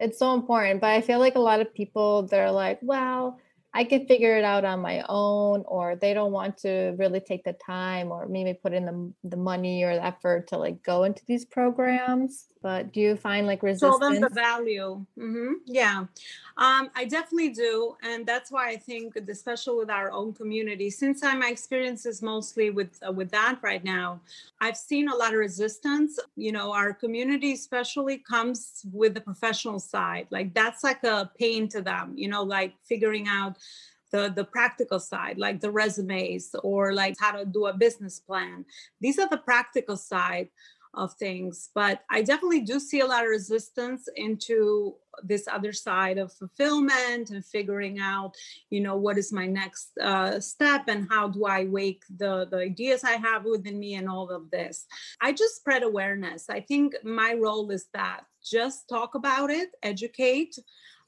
It's 0.00 0.18
so 0.18 0.34
important 0.34 0.80
but 0.80 0.90
i 0.90 1.00
feel 1.00 1.18
like 1.18 1.34
a 1.34 1.40
lot 1.40 1.60
of 1.60 1.74
people 1.74 2.22
they're 2.22 2.52
like 2.52 2.78
well 2.82 3.40
I 3.78 3.84
can 3.84 4.06
figure 4.06 4.36
it 4.36 4.42
out 4.42 4.64
on 4.64 4.80
my 4.80 5.04
own, 5.08 5.62
or 5.66 5.94
they 5.94 6.12
don't 6.12 6.32
want 6.32 6.58
to 6.64 6.96
really 6.98 7.20
take 7.20 7.44
the 7.44 7.52
time 7.52 8.10
or 8.10 8.26
maybe 8.26 8.52
put 8.52 8.72
in 8.72 8.84
the, 8.90 8.96
the 9.32 9.36
money 9.36 9.84
or 9.84 9.94
the 9.94 10.04
effort 10.04 10.48
to 10.48 10.58
like 10.58 10.82
go 10.82 11.04
into 11.04 11.22
these 11.26 11.44
programs. 11.44 12.46
But 12.60 12.92
do 12.92 13.00
you 13.00 13.14
find 13.14 13.46
like 13.46 13.62
resistance? 13.62 13.94
Show 13.94 14.00
them 14.00 14.20
the 14.20 14.30
value. 14.30 15.06
Mm-hmm. 15.16 15.52
Yeah, 15.64 15.98
um, 16.56 16.90
I 16.96 17.04
definitely 17.04 17.50
do, 17.50 17.94
and 18.02 18.26
that's 18.26 18.50
why 18.50 18.70
I 18.70 18.76
think, 18.76 19.14
the 19.14 19.30
especially 19.30 19.76
with 19.76 19.90
our 19.90 20.10
own 20.10 20.32
community, 20.32 20.90
since 20.90 21.22
I, 21.22 21.36
my 21.36 21.50
experience 21.50 22.04
is 22.04 22.20
mostly 22.20 22.70
with 22.70 22.98
uh, 23.06 23.12
with 23.12 23.30
that 23.30 23.60
right 23.62 23.84
now, 23.84 24.20
I've 24.60 24.76
seen 24.76 25.08
a 25.08 25.14
lot 25.14 25.32
of 25.32 25.38
resistance. 25.38 26.18
You 26.36 26.52
know, 26.52 26.72
our 26.72 26.92
community 26.92 27.52
especially 27.52 28.18
comes 28.18 28.84
with 28.92 29.14
the 29.14 29.20
professional 29.20 29.78
side, 29.78 30.26
like 30.30 30.52
that's 30.54 30.82
like 30.82 31.04
a 31.04 31.30
pain 31.38 31.68
to 31.68 31.82
them. 31.82 32.14
You 32.16 32.28
know, 32.28 32.42
like 32.42 32.74
figuring 32.84 33.28
out 33.28 33.56
the 34.10 34.32
the 34.34 34.44
practical 34.44 34.98
side 34.98 35.38
like 35.38 35.60
the 35.60 35.70
resumes 35.70 36.54
or 36.62 36.92
like 36.92 37.14
how 37.18 37.30
to 37.32 37.44
do 37.44 37.66
a 37.66 37.72
business 37.74 38.18
plan 38.18 38.64
these 39.00 39.18
are 39.18 39.28
the 39.28 39.36
practical 39.36 39.96
side 39.96 40.48
of 40.94 41.12
things 41.14 41.70
but 41.74 42.02
i 42.10 42.22
definitely 42.22 42.60
do 42.60 42.80
see 42.80 43.00
a 43.00 43.06
lot 43.06 43.24
of 43.24 43.30
resistance 43.30 44.08
into 44.16 44.94
this 45.24 45.48
other 45.48 45.72
side 45.72 46.16
of 46.16 46.32
fulfillment 46.32 47.30
and 47.30 47.44
figuring 47.44 47.98
out 47.98 48.34
you 48.70 48.80
know 48.80 48.96
what 48.96 49.18
is 49.18 49.32
my 49.32 49.46
next 49.46 49.90
uh, 49.98 50.38
step 50.38 50.84
and 50.88 51.08
how 51.10 51.28
do 51.28 51.44
i 51.44 51.64
wake 51.64 52.02
the 52.18 52.46
the 52.50 52.58
ideas 52.58 53.02
i 53.04 53.12
have 53.12 53.44
within 53.44 53.78
me 53.78 53.94
and 53.94 54.08
all 54.08 54.30
of 54.30 54.50
this. 54.50 54.86
I 55.20 55.32
just 55.32 55.56
spread 55.56 55.82
awareness. 55.82 56.48
I 56.48 56.60
think 56.60 56.94
my 57.04 57.34
role 57.34 57.70
is 57.70 57.86
that 57.94 58.22
just 58.42 58.88
talk 58.88 59.14
about 59.14 59.50
it 59.50 59.70
educate 59.82 60.56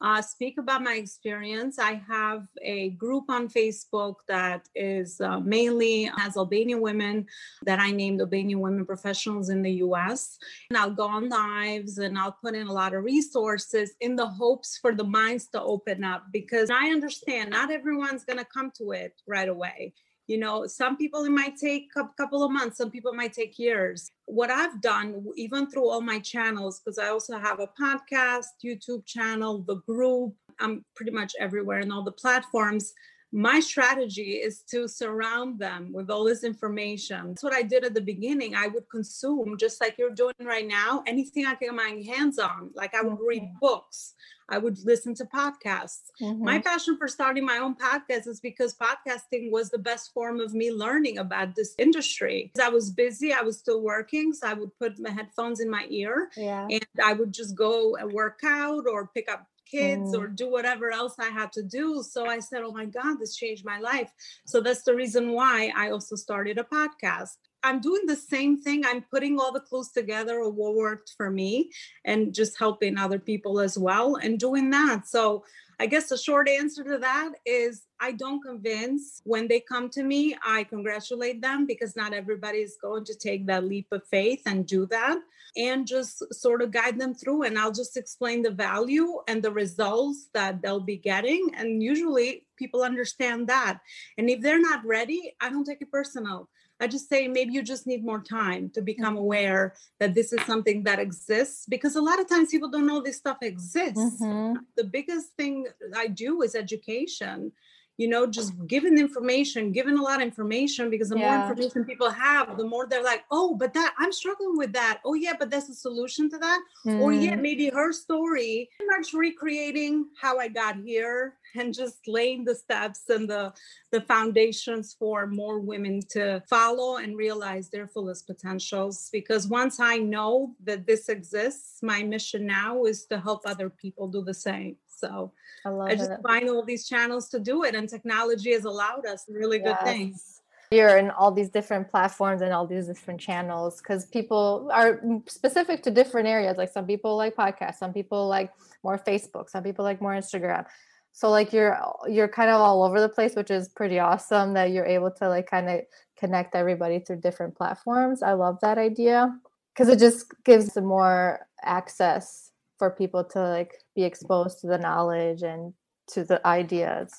uh, 0.01 0.23
speak 0.23 0.59
about 0.59 0.83
my 0.83 0.95
experience. 0.95 1.79
I 1.79 2.03
have 2.09 2.47
a 2.63 2.91
group 2.91 3.25
on 3.29 3.49
Facebook 3.49 4.17
that 4.29 4.69
is 4.75 5.21
uh, 5.21 5.41
mainly 5.41 6.11
has 6.17 6.37
Albanian 6.37 6.81
women 6.81 7.27
that 7.65 7.79
I 7.79 7.91
named 7.91 8.21
Albanian 8.21 8.61
Women 8.61 8.87
Professionals 8.87 9.51
in 9.51 9.63
the 9.63 9.73
US. 9.85 10.39
And 10.71 10.79
I'll 10.79 10.91
go 10.91 11.07
on 11.07 11.29
lives 11.29 11.99
and 11.99 12.19
I'll 12.19 12.37
put 12.43 12.55
in 12.55 12.67
a 12.67 12.73
lot 12.73 12.95
of 12.95 13.05
resources 13.05 13.93
in 14.01 14.17
the 14.17 14.27
hopes 14.27 14.79
for 14.79 14.95
the 14.95 15.05
minds 15.05 15.49
to 15.49 15.61
open 15.63 16.03
up 16.03 16.25
because 16.33 16.71
I 16.71 16.91
understand 16.91 17.51
not 17.51 17.71
everyone's 17.71 18.25
going 18.25 18.39
to 18.39 18.45
come 18.45 18.71
to 18.79 18.93
it 18.93 19.21
right 19.27 19.49
away 19.49 19.93
you 20.31 20.39
know 20.39 20.65
some 20.65 20.97
people 20.97 21.25
it 21.25 21.31
might 21.31 21.57
take 21.57 21.91
a 21.97 22.05
couple 22.17 22.45
of 22.45 22.53
months 22.53 22.79
some 22.79 22.91
people 22.91 23.13
might 23.13 23.33
take 23.33 23.59
years 23.59 24.13
what 24.27 24.49
i've 24.49 24.81
done 24.81 25.25
even 25.37 25.69
through 25.69 25.89
all 25.91 26.01
my 26.01 26.21
channels 26.21 26.79
because 26.79 26.99
i 26.99 27.09
also 27.09 27.37
have 27.37 27.59
a 27.59 27.67
podcast 27.67 28.47
youtube 28.65 29.05
channel 29.05 29.65
the 29.67 29.81
group 29.89 30.33
i'm 30.61 30.85
pretty 30.95 31.11
much 31.11 31.33
everywhere 31.41 31.81
in 31.81 31.91
all 31.91 32.05
the 32.05 32.13
platforms 32.13 32.93
my 33.33 33.61
strategy 33.61 34.33
is 34.33 34.63
to 34.71 34.89
surround 34.89 35.59
them 35.59 35.93
with 35.93 36.11
all 36.11 36.25
this 36.25 36.43
information. 36.43 37.29
That's 37.29 37.45
what 37.45 37.53
I 37.53 37.63
did 37.63 37.85
at 37.85 37.95
the 37.95 38.01
beginning. 38.01 38.57
I 38.57 38.67
would 38.67 38.91
consume, 38.91 39.57
just 39.57 39.81
like 39.81 39.97
you're 39.99 40.11
doing 40.11 40.35
right 40.41 40.67
now, 40.67 41.05
anything 41.07 41.47
I 41.47 41.55
could 41.55 41.67
get 41.67 41.75
my 41.75 42.03
hands 42.13 42.41
on. 42.41 42.71
Like 42.75 42.93
I 42.93 43.03
would 43.03 43.19
read 43.25 43.49
books, 43.61 44.15
I 44.51 44.59
would 44.59 44.79
listen 44.85 45.15
to 45.15 45.25
podcasts. 45.25 46.11
Mm-hmm. 46.21 46.45
My 46.45 46.59
passion 46.59 46.97
for 46.99 47.09
starting 47.09 47.47
my 47.47 47.59
own 47.59 47.75
podcast 47.75 48.27
is 48.27 48.41
because 48.41 48.75
podcasting 48.75 49.51
was 49.51 49.71
the 49.71 49.79
best 49.79 50.13
form 50.13 50.41
of 50.41 50.53
me 50.55 50.73
learning 50.73 51.19
about 51.19 51.55
this 51.55 51.75
industry. 51.79 52.53
I 52.61 52.69
was 52.69 52.91
busy, 52.91 53.33
I 53.33 53.43
was 53.43 53.59
still 53.59 53.81
working, 53.81 54.33
so 54.33 54.49
I 54.49 54.55
would 54.55 54.77
put 54.79 54.99
my 54.99 55.11
headphones 55.11 55.61
in 55.61 55.71
my 55.71 55.87
ear 55.89 56.31
yeah. 56.37 56.67
and 56.71 56.87
I 57.03 57.13
would 57.13 57.33
just 57.33 57.57
go 57.57 57.97
and 57.97 58.13
work 58.13 58.41
out 58.45 58.85
or 58.91 59.11
pick 59.15 59.31
up 59.31 59.47
kids 59.71 60.15
mm. 60.15 60.19
or 60.19 60.27
do 60.27 60.51
whatever 60.51 60.91
else 60.91 61.15
I 61.19 61.29
had 61.29 61.53
to 61.53 61.63
do. 61.63 62.03
So 62.03 62.27
I 62.27 62.41
said, 62.41 62.63
Oh 62.63 62.73
my 62.73 62.87
God, 62.87 63.19
this 63.19 63.37
changed 63.37 63.65
my 63.65 63.79
life. 63.79 64.11
So 64.47 64.61
that's 64.61 64.83
the 64.83 64.95
reason 64.95 65.33
why 65.33 65.73
I 65.77 65.91
also 65.91 66.17
started 66.17 66.59
a 66.59 66.65
podcast. 66.65 67.37
I'm 67.63 67.81
doing 67.81 68.03
the 68.07 68.17
same 68.17 68.61
thing. 68.61 68.85
I'm 68.85 69.03
putting 69.03 69.39
all 69.39 69.53
the 69.53 69.61
clues 69.61 69.91
together 69.91 70.41
of 70.41 70.55
what 70.55 70.75
worked 70.75 71.15
for 71.17 71.31
me 71.31 71.71
and 72.05 72.35
just 72.35 72.59
helping 72.59 72.99
other 72.99 73.19
people 73.19 73.61
as 73.61 73.77
well 73.77 74.17
and 74.17 74.39
doing 74.39 74.71
that. 74.71 75.07
So 75.07 75.45
I 75.79 75.87
guess 75.87 76.11
the 76.11 76.19
short 76.19 76.47
answer 76.47 76.85
to 76.85 76.99
that 76.99 77.33
is 77.47 77.87
I 78.01 78.13
don't 78.13 78.43
convince. 78.43 79.23
When 79.25 79.49
they 79.49 79.61
come 79.61 79.89
to 79.91 80.03
me, 80.03 80.37
I 80.45 80.65
congratulate 80.65 81.41
them 81.41 81.67
because 81.67 81.97
not 81.97 82.13
everybody 82.13 82.59
is 82.59 82.77
going 82.83 83.05
to 83.07 83.15
take 83.15 83.47
that 83.47 83.65
leap 83.65 83.87
of 83.91 84.07
faith 84.07 84.43
and 84.45 84.67
do 84.67 84.85
that 84.87 85.19
and 85.57 85.87
just 85.87 86.23
sort 86.35 86.61
of 86.63 86.71
guide 86.71 86.99
them 86.99 87.15
through. 87.15 87.45
And 87.45 87.59
I'll 87.59 87.73
just 87.73 87.97
explain 87.97 88.43
the 88.43 88.51
value 88.51 89.21
and 89.27 89.43
the 89.43 89.53
results 89.53 90.29
that 90.35 90.61
they'll 90.63 90.81
be 90.81 90.99
getting. 90.99 91.51
And 91.57 91.83
usually 91.83 92.47
people 92.57 92.83
understand 92.83 93.49
that. 93.49 93.81
And 94.19 94.29
if 94.29 94.43
they're 94.43 94.61
not 94.61 94.85
ready, 94.85 95.35
I 95.41 95.49
don't 95.49 95.65
take 95.65 95.81
it 95.81 95.91
personal. 95.91 96.49
I 96.81 96.87
just 96.87 97.09
say 97.09 97.29
maybe 97.29 97.53
you 97.53 97.63
just 97.63 97.87
need 97.87 98.05
more 98.05 98.23
time 98.23 98.71
to 98.71 98.81
become 98.81 99.17
aware 99.17 99.75
that 99.99 100.15
this 100.15 100.33
is 100.33 100.41
something 100.47 100.83
that 100.85 100.99
exists 100.99 101.67
because 101.69 101.97
a 101.97 102.01
lot 102.01 102.21
of 102.21 102.29
times 102.29 102.51
people 102.51 102.71
don't 102.71 102.87
know 102.87 103.03
this 103.03 103.19
stuff 103.19 103.39
exists. 103.43 104.23
Mm-hmm. 104.23 104.57
The 104.77 104.85
biggest 104.85 105.37
thing 105.37 105.67
I 105.95 106.07
do 106.07 106.43
is 106.43 106.55
education 106.55 107.53
you 108.01 108.09
know, 108.09 108.27
just 108.27 108.55
giving 108.67 108.97
information, 108.97 109.73
giving 109.73 109.99
a 109.99 110.03
lot 110.03 110.23
of 110.23 110.23
information 110.23 110.89
because 110.89 111.11
the 111.11 111.19
yeah. 111.19 111.37
more 111.37 111.51
information 111.51 111.85
people 111.85 112.09
have, 112.09 112.57
the 112.57 112.65
more 112.65 112.87
they're 112.87 113.05
like, 113.05 113.25
oh, 113.31 113.55
but 113.55 113.75
that 113.75 113.93
I'm 113.99 114.11
struggling 114.11 114.57
with 114.57 114.73
that. 114.73 115.01
Oh, 115.05 115.13
yeah, 115.13 115.35
but 115.39 115.51
that's 115.51 115.69
a 115.69 115.75
solution 115.75 116.31
to 116.31 116.39
that. 116.39 116.61
Mm. 116.87 117.01
Or 117.01 117.13
yeah, 117.13 117.37
mm. 117.37 117.43
maybe 117.43 117.69
her 117.69 117.93
story, 117.93 118.71
pretty 118.79 118.91
much 118.99 119.13
recreating 119.13 120.07
how 120.19 120.39
I 120.39 120.49
got 120.49 120.77
here 120.77 121.35
and 121.55 121.75
just 121.75 121.99
laying 122.07 122.45
the 122.45 122.55
steps 122.55 123.03
and 123.11 123.29
the 123.29 123.53
the 123.93 124.01
foundations 124.03 124.97
for 124.99 125.27
more 125.27 125.59
women 125.59 126.01
to 126.11 126.43
follow 126.49 126.97
and 126.97 127.17
realize 127.17 127.69
their 127.69 127.87
fullest 127.87 128.27
potentials 128.27 129.09
because 129.13 129.49
once 129.49 129.81
i 129.81 129.97
know 129.97 130.55
that 130.63 130.87
this 130.87 131.09
exists 131.09 131.83
my 131.83 132.03
mission 132.03 132.47
now 132.47 132.85
is 132.85 133.05
to 133.07 133.19
help 133.19 133.43
other 133.45 133.69
people 133.69 134.07
do 134.07 134.23
the 134.23 134.35
same 134.35 134.77
so 135.01 135.33
I, 135.65 135.71
I 135.71 135.95
just 135.95 136.11
it. 136.11 136.21
find 136.23 136.49
all 136.49 136.65
these 136.65 136.87
channels 136.87 137.29
to 137.31 137.41
do 137.41 137.65
it, 137.65 137.75
and 137.75 137.89
technology 137.89 138.53
has 138.53 138.65
allowed 138.65 139.07
us 139.07 139.25
really 139.29 139.59
yes. 139.59 139.67
good 139.69 139.87
things. 139.87 140.41
You're 140.71 140.99
in 140.99 141.11
all 141.11 141.33
these 141.33 141.49
different 141.49 141.91
platforms 141.91 142.43
and 142.43 142.53
all 142.53 142.65
these 142.65 142.87
different 142.87 143.21
channels 143.21 143.79
because 143.79 144.07
people 144.07 144.71
are 144.73 144.99
mm, 144.99 145.29
specific 145.29 145.83
to 145.83 145.91
different 145.91 146.29
areas. 146.29 146.57
Like 146.57 146.71
some 146.71 146.87
people 146.87 147.17
like 147.17 147.35
podcasts, 147.35 147.79
some 147.79 147.93
people 147.93 148.29
like 148.29 148.53
more 148.85 148.97
Facebook, 148.97 149.51
some 149.51 149.65
people 149.65 149.85
like 149.85 150.01
more 150.01 150.13
Instagram. 150.13 150.65
So 151.13 151.29
like 151.29 151.53
you're 151.53 151.77
you're 152.09 152.29
kind 152.29 152.51
of 152.51 152.61
all 152.61 152.85
over 152.85 153.01
the 153.01 153.09
place, 153.09 153.35
which 153.35 153.51
is 153.51 153.69
pretty 153.69 153.99
awesome 153.99 154.55
that 154.55 154.71
you're 154.71 154.87
able 154.87 155.11
to 155.11 155.29
like 155.29 155.51
kind 155.51 155.69
of 155.69 155.81
connect 156.17 156.55
everybody 156.55 157.01
through 157.01 157.17
different 157.17 157.57
platforms. 157.57 158.23
I 158.23 158.35
love 158.35 158.59
that 158.63 158.79
idea 158.79 159.37
because 159.75 159.89
it 159.89 159.99
just 159.99 160.33
gives 160.45 160.77
more 160.77 161.49
access 161.63 162.50
for 162.81 162.91
people 162.91 163.23
to 163.23 163.39
like 163.39 163.75
be 163.95 164.05
exposed 164.05 164.61
to 164.61 164.67
the 164.67 164.79
knowledge 164.79 165.43
and 165.43 165.75
to 166.09 166.25
the 166.25 166.45
ideas. 166.47 167.13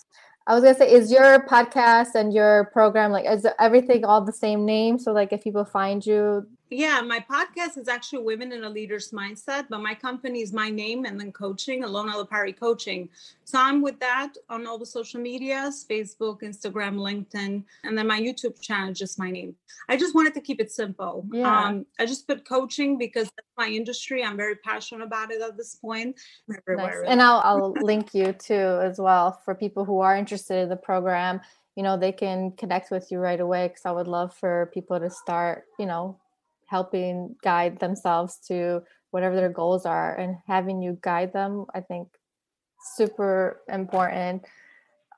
I 0.47 0.55
was 0.55 0.63
gonna 0.63 0.75
say, 0.75 0.91
is 0.91 1.11
your 1.11 1.45
podcast 1.47 2.15
and 2.15 2.33
your 2.33 2.71
program 2.73 3.11
like 3.11 3.25
is 3.25 3.45
everything 3.59 4.03
all 4.03 4.25
the 4.25 4.33
same 4.33 4.65
name? 4.65 4.97
So 4.97 5.13
like 5.13 5.31
if 5.31 5.43
people 5.43 5.63
find 5.63 6.03
you, 6.03 6.47
yeah, 6.77 7.01
my 7.01 7.19
podcast 7.19 7.77
is 7.77 7.89
actually 7.89 8.23
Women 8.23 8.53
in 8.53 8.63
a 8.63 8.69
Leader's 8.69 9.11
Mindset, 9.11 9.65
but 9.69 9.81
my 9.81 9.93
company 9.93 10.41
is 10.41 10.53
my 10.53 10.69
name 10.69 11.03
and 11.03 11.19
then 11.19 11.31
coaching, 11.33 11.83
Alona 11.83 12.13
Lopari 12.13 12.57
Coaching. 12.57 13.09
So 13.43 13.59
I'm 13.59 13.81
with 13.81 13.99
that 13.99 14.33
on 14.49 14.65
all 14.65 14.77
the 14.77 14.85
social 14.85 15.19
medias 15.19 15.85
Facebook, 15.89 16.41
Instagram, 16.43 16.95
LinkedIn, 16.95 17.63
and 17.83 17.97
then 17.97 18.07
my 18.07 18.21
YouTube 18.21 18.61
channel, 18.61 18.91
is 18.91 18.97
just 18.97 19.19
my 19.19 19.29
name. 19.29 19.53
I 19.89 19.97
just 19.97 20.15
wanted 20.15 20.33
to 20.35 20.41
keep 20.41 20.61
it 20.61 20.71
simple. 20.71 21.25
Yeah. 21.33 21.65
Um, 21.65 21.85
I 21.99 22.05
just 22.05 22.25
put 22.25 22.47
coaching 22.47 22.97
because 22.97 23.25
that's 23.25 23.47
my 23.57 23.67
industry. 23.67 24.23
I'm 24.23 24.37
very 24.37 24.55
passionate 24.55 25.03
about 25.03 25.31
it 25.31 25.41
at 25.41 25.57
this 25.57 25.75
point. 25.75 26.17
Nice. 26.47 26.95
And 27.05 27.21
I'll, 27.21 27.41
I'll 27.43 27.71
link 27.81 28.13
you 28.13 28.31
too 28.31 28.79
as 28.81 28.97
well 28.97 29.41
for 29.43 29.55
people 29.55 29.83
who 29.83 29.99
are 29.99 30.15
interested 30.15 30.59
in 30.63 30.69
the 30.69 30.77
program 30.77 31.41
you 31.75 31.83
know 31.83 31.95
they 31.95 32.11
can 32.11 32.51
connect 32.51 32.91
with 32.91 33.11
you 33.11 33.17
right 33.17 33.39
away 33.39 33.69
because 33.69 33.85
i 33.85 33.91
would 33.91 34.07
love 34.07 34.33
for 34.35 34.69
people 34.73 34.99
to 34.99 35.09
start 35.09 35.63
you 35.79 35.85
know 35.85 36.17
helping 36.71 37.35
guide 37.43 37.79
themselves 37.79 38.39
to 38.47 38.81
whatever 39.11 39.35
their 39.35 39.49
goals 39.61 39.85
are 39.85 40.15
and 40.15 40.37
having 40.47 40.81
you 40.81 40.97
guide 41.01 41.33
them 41.33 41.65
i 41.75 41.81
think 41.81 42.07
super 42.81 43.61
important. 43.69 44.43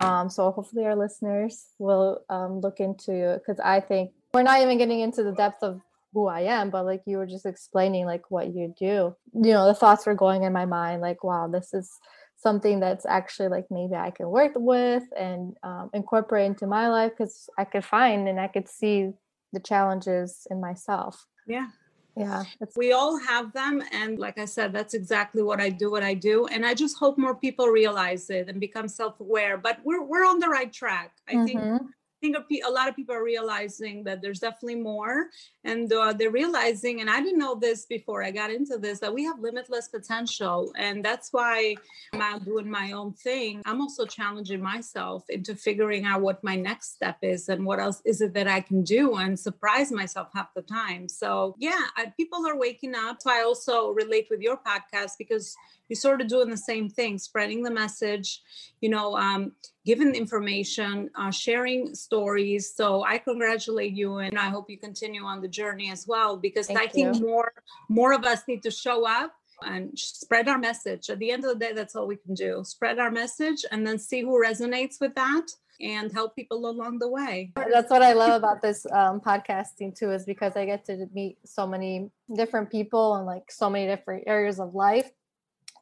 Um, 0.01 0.29
so 0.29 0.51
hopefully 0.51 0.85
our 0.85 0.95
listeners 0.95 1.67
will 1.79 2.25
um, 2.29 2.59
look 2.59 2.79
into 2.79 3.39
because 3.39 3.59
i 3.63 3.79
think 3.79 4.11
we're 4.33 4.43
not 4.43 4.61
even 4.61 4.77
getting 4.77 4.99
into 4.99 5.23
the 5.23 5.31
depth 5.31 5.63
of 5.63 5.79
who 6.11 6.27
i 6.27 6.41
am 6.41 6.69
but 6.69 6.85
like 6.85 7.01
you 7.05 7.17
were 7.17 7.25
just 7.25 7.45
explaining 7.45 8.05
like 8.05 8.29
what 8.29 8.47
you 8.53 8.73
do. 8.77 9.15
You 9.33 9.53
know 9.53 9.65
the 9.67 9.73
thoughts 9.73 10.05
were 10.05 10.15
going 10.15 10.43
in 10.43 10.51
my 10.51 10.65
mind 10.65 11.01
like 11.01 11.23
wow 11.23 11.47
this 11.47 11.73
is 11.73 11.89
something 12.35 12.79
that's 12.79 13.05
actually 13.05 13.47
like 13.47 13.65
maybe 13.69 13.95
i 13.95 14.11
can 14.11 14.27
work 14.29 14.51
with 14.55 15.03
and 15.17 15.55
um, 15.63 15.89
incorporate 15.93 16.47
into 16.47 16.67
my 16.67 16.89
life 16.89 17.11
because 17.11 17.49
i 17.57 17.63
could 17.63 17.85
find 17.85 18.27
and 18.27 18.39
i 18.39 18.47
could 18.47 18.67
see 18.67 19.11
the 19.53 19.59
challenges 19.59 20.45
in 20.51 20.59
myself 20.59 21.25
yeah 21.47 21.67
Yeah. 22.15 22.43
We 22.75 22.91
all 22.91 23.17
have 23.17 23.53
them. 23.53 23.82
And 23.91 24.19
like 24.19 24.38
I 24.38 24.45
said, 24.45 24.71
that's 24.71 24.93
exactly 24.93 25.41
what 25.41 25.60
I 25.60 25.69
do, 25.69 25.89
what 25.89 26.03
I 26.03 26.13
do. 26.13 26.45
And 26.45 26.65
I 26.65 26.73
just 26.75 26.97
hope 26.97 27.17
more 27.17 27.36
people 27.36 27.67
realize 27.67 28.29
it 28.29 28.49
and 28.49 28.60
become 28.60 28.88
self 28.88 29.19
aware. 29.19 29.58
But 29.58 29.79
we're, 29.84 30.03
we're 30.03 30.25
on 30.25 30.39
the 30.39 30.47
right 30.47 30.71
track. 30.71 31.13
I 31.27 31.34
mm-hmm. 31.34 31.45
think 31.45 31.82
think 32.23 32.63
a 32.65 32.71
lot 32.71 32.88
of 32.88 32.95
people 32.95 33.13
are 33.13 33.23
realizing 33.23 34.01
that 34.05 34.21
there's 34.21 34.39
definitely 34.39 34.75
more 34.75 35.27
and 35.65 35.91
uh, 35.91 36.13
they're 36.13 36.31
realizing 36.31 37.01
and 37.01 37.09
i 37.09 37.19
didn't 37.19 37.38
know 37.38 37.55
this 37.55 37.86
before 37.86 38.23
i 38.23 38.31
got 38.31 38.49
into 38.49 38.77
this 38.77 38.99
that 38.99 39.13
we 39.13 39.23
have 39.25 39.39
limitless 39.39 39.89
potential 39.89 40.71
and 40.77 41.03
that's 41.03 41.33
why 41.33 41.75
i'm 42.13 42.39
doing 42.43 42.69
my 42.69 42.93
own 42.93 43.13
thing. 43.13 43.62
I'm 43.65 43.81
also 43.81 44.05
challenging 44.05 44.62
myself 44.62 45.23
into 45.29 45.55
figuring 45.55 46.05
out 46.05 46.21
what 46.21 46.43
my 46.43 46.55
next 46.55 46.93
step 46.93 47.17
is 47.21 47.49
and 47.49 47.65
what 47.65 47.79
else 47.79 48.01
is 48.05 48.21
it 48.21 48.33
that 48.33 48.47
i 48.47 48.62
can 48.62 48.83
do 48.83 49.15
and 49.15 49.38
surprise 49.38 49.91
myself 49.91 50.29
half 50.33 50.53
the 50.53 50.62
time. 50.62 51.09
So 51.09 51.55
yeah 51.59 51.83
I, 51.97 52.13
people 52.17 52.47
are 52.47 52.57
waking 52.57 52.95
up. 52.95 53.17
So 53.21 53.31
i 53.31 53.43
also 53.43 53.89
relate 53.89 54.27
with 54.29 54.41
your 54.41 54.57
podcast 54.57 55.13
because 55.17 55.55
you're 55.93 55.99
sort 56.10 56.21
of 56.21 56.27
doing 56.27 56.49
the 56.49 56.58
same 56.58 56.89
thing 56.89 57.19
spreading 57.19 57.62
the 57.62 57.69
message 57.69 58.41
you 58.82 58.89
know 58.89 59.15
um, 59.15 59.51
giving 59.86 60.15
information 60.15 61.10
uh, 61.15 61.29
sharing 61.29 61.93
stories. 61.93 62.73
So 62.75 63.03
i 63.03 63.17
congratulate 63.17 63.93
you 63.93 64.17
and 64.17 64.38
i 64.39 64.49
hope 64.49 64.69
you 64.69 64.77
continue 64.77 65.23
on 65.23 65.41
the 65.41 65.47
journey 65.47 65.91
as 65.91 66.08
well 66.08 66.38
because 66.38 66.67
Thank 66.67 66.79
i 66.79 66.88
think 66.88 67.21
more 67.21 67.51
more 67.89 68.13
of 68.13 68.23
us 68.23 68.41
need 68.47 68.63
to 68.63 68.71
show 68.71 69.08
up 69.08 69.34
and 69.65 69.97
spread 69.97 70.49
our 70.49 70.58
message. 70.58 71.10
At 71.10 71.19
the 71.19 71.32
end 71.32 71.45
of 71.45 71.51
the 71.51 71.60
day 71.65 71.73
that's 71.73 71.95
all 71.95 72.08
we 72.08 72.17
can 72.17 72.34
do 72.34 72.63
spread 72.65 72.97
our 72.99 73.12
message 73.12 73.63
and 73.71 73.86
then 73.86 73.99
see 73.99 74.21
who 74.21 74.43
resonates 74.49 74.99
with 74.99 75.13
that 75.15 75.47
and 75.82 76.12
help 76.12 76.36
people 76.36 76.65
along 76.69 76.99
the 76.99 77.10
way. 77.10 77.51
That's 77.56 77.91
what 77.91 78.01
i 78.01 78.13
love 78.13 78.36
about 78.43 78.62
this 78.62 78.86
um, 78.91 79.19
podcasting 79.21 79.97
too 79.97 80.12
is 80.12 80.25
because 80.25 80.56
i 80.56 80.65
get 80.65 80.86
to 80.86 81.08
meet 81.13 81.38
so 81.45 81.67
many 81.67 82.10
different 82.36 82.69
people 82.69 83.15
and 83.15 83.25
like 83.25 83.51
so 83.51 83.69
many 83.69 83.86
different 83.88 84.23
areas 84.27 84.60
of 84.60 84.73
life 84.73 85.12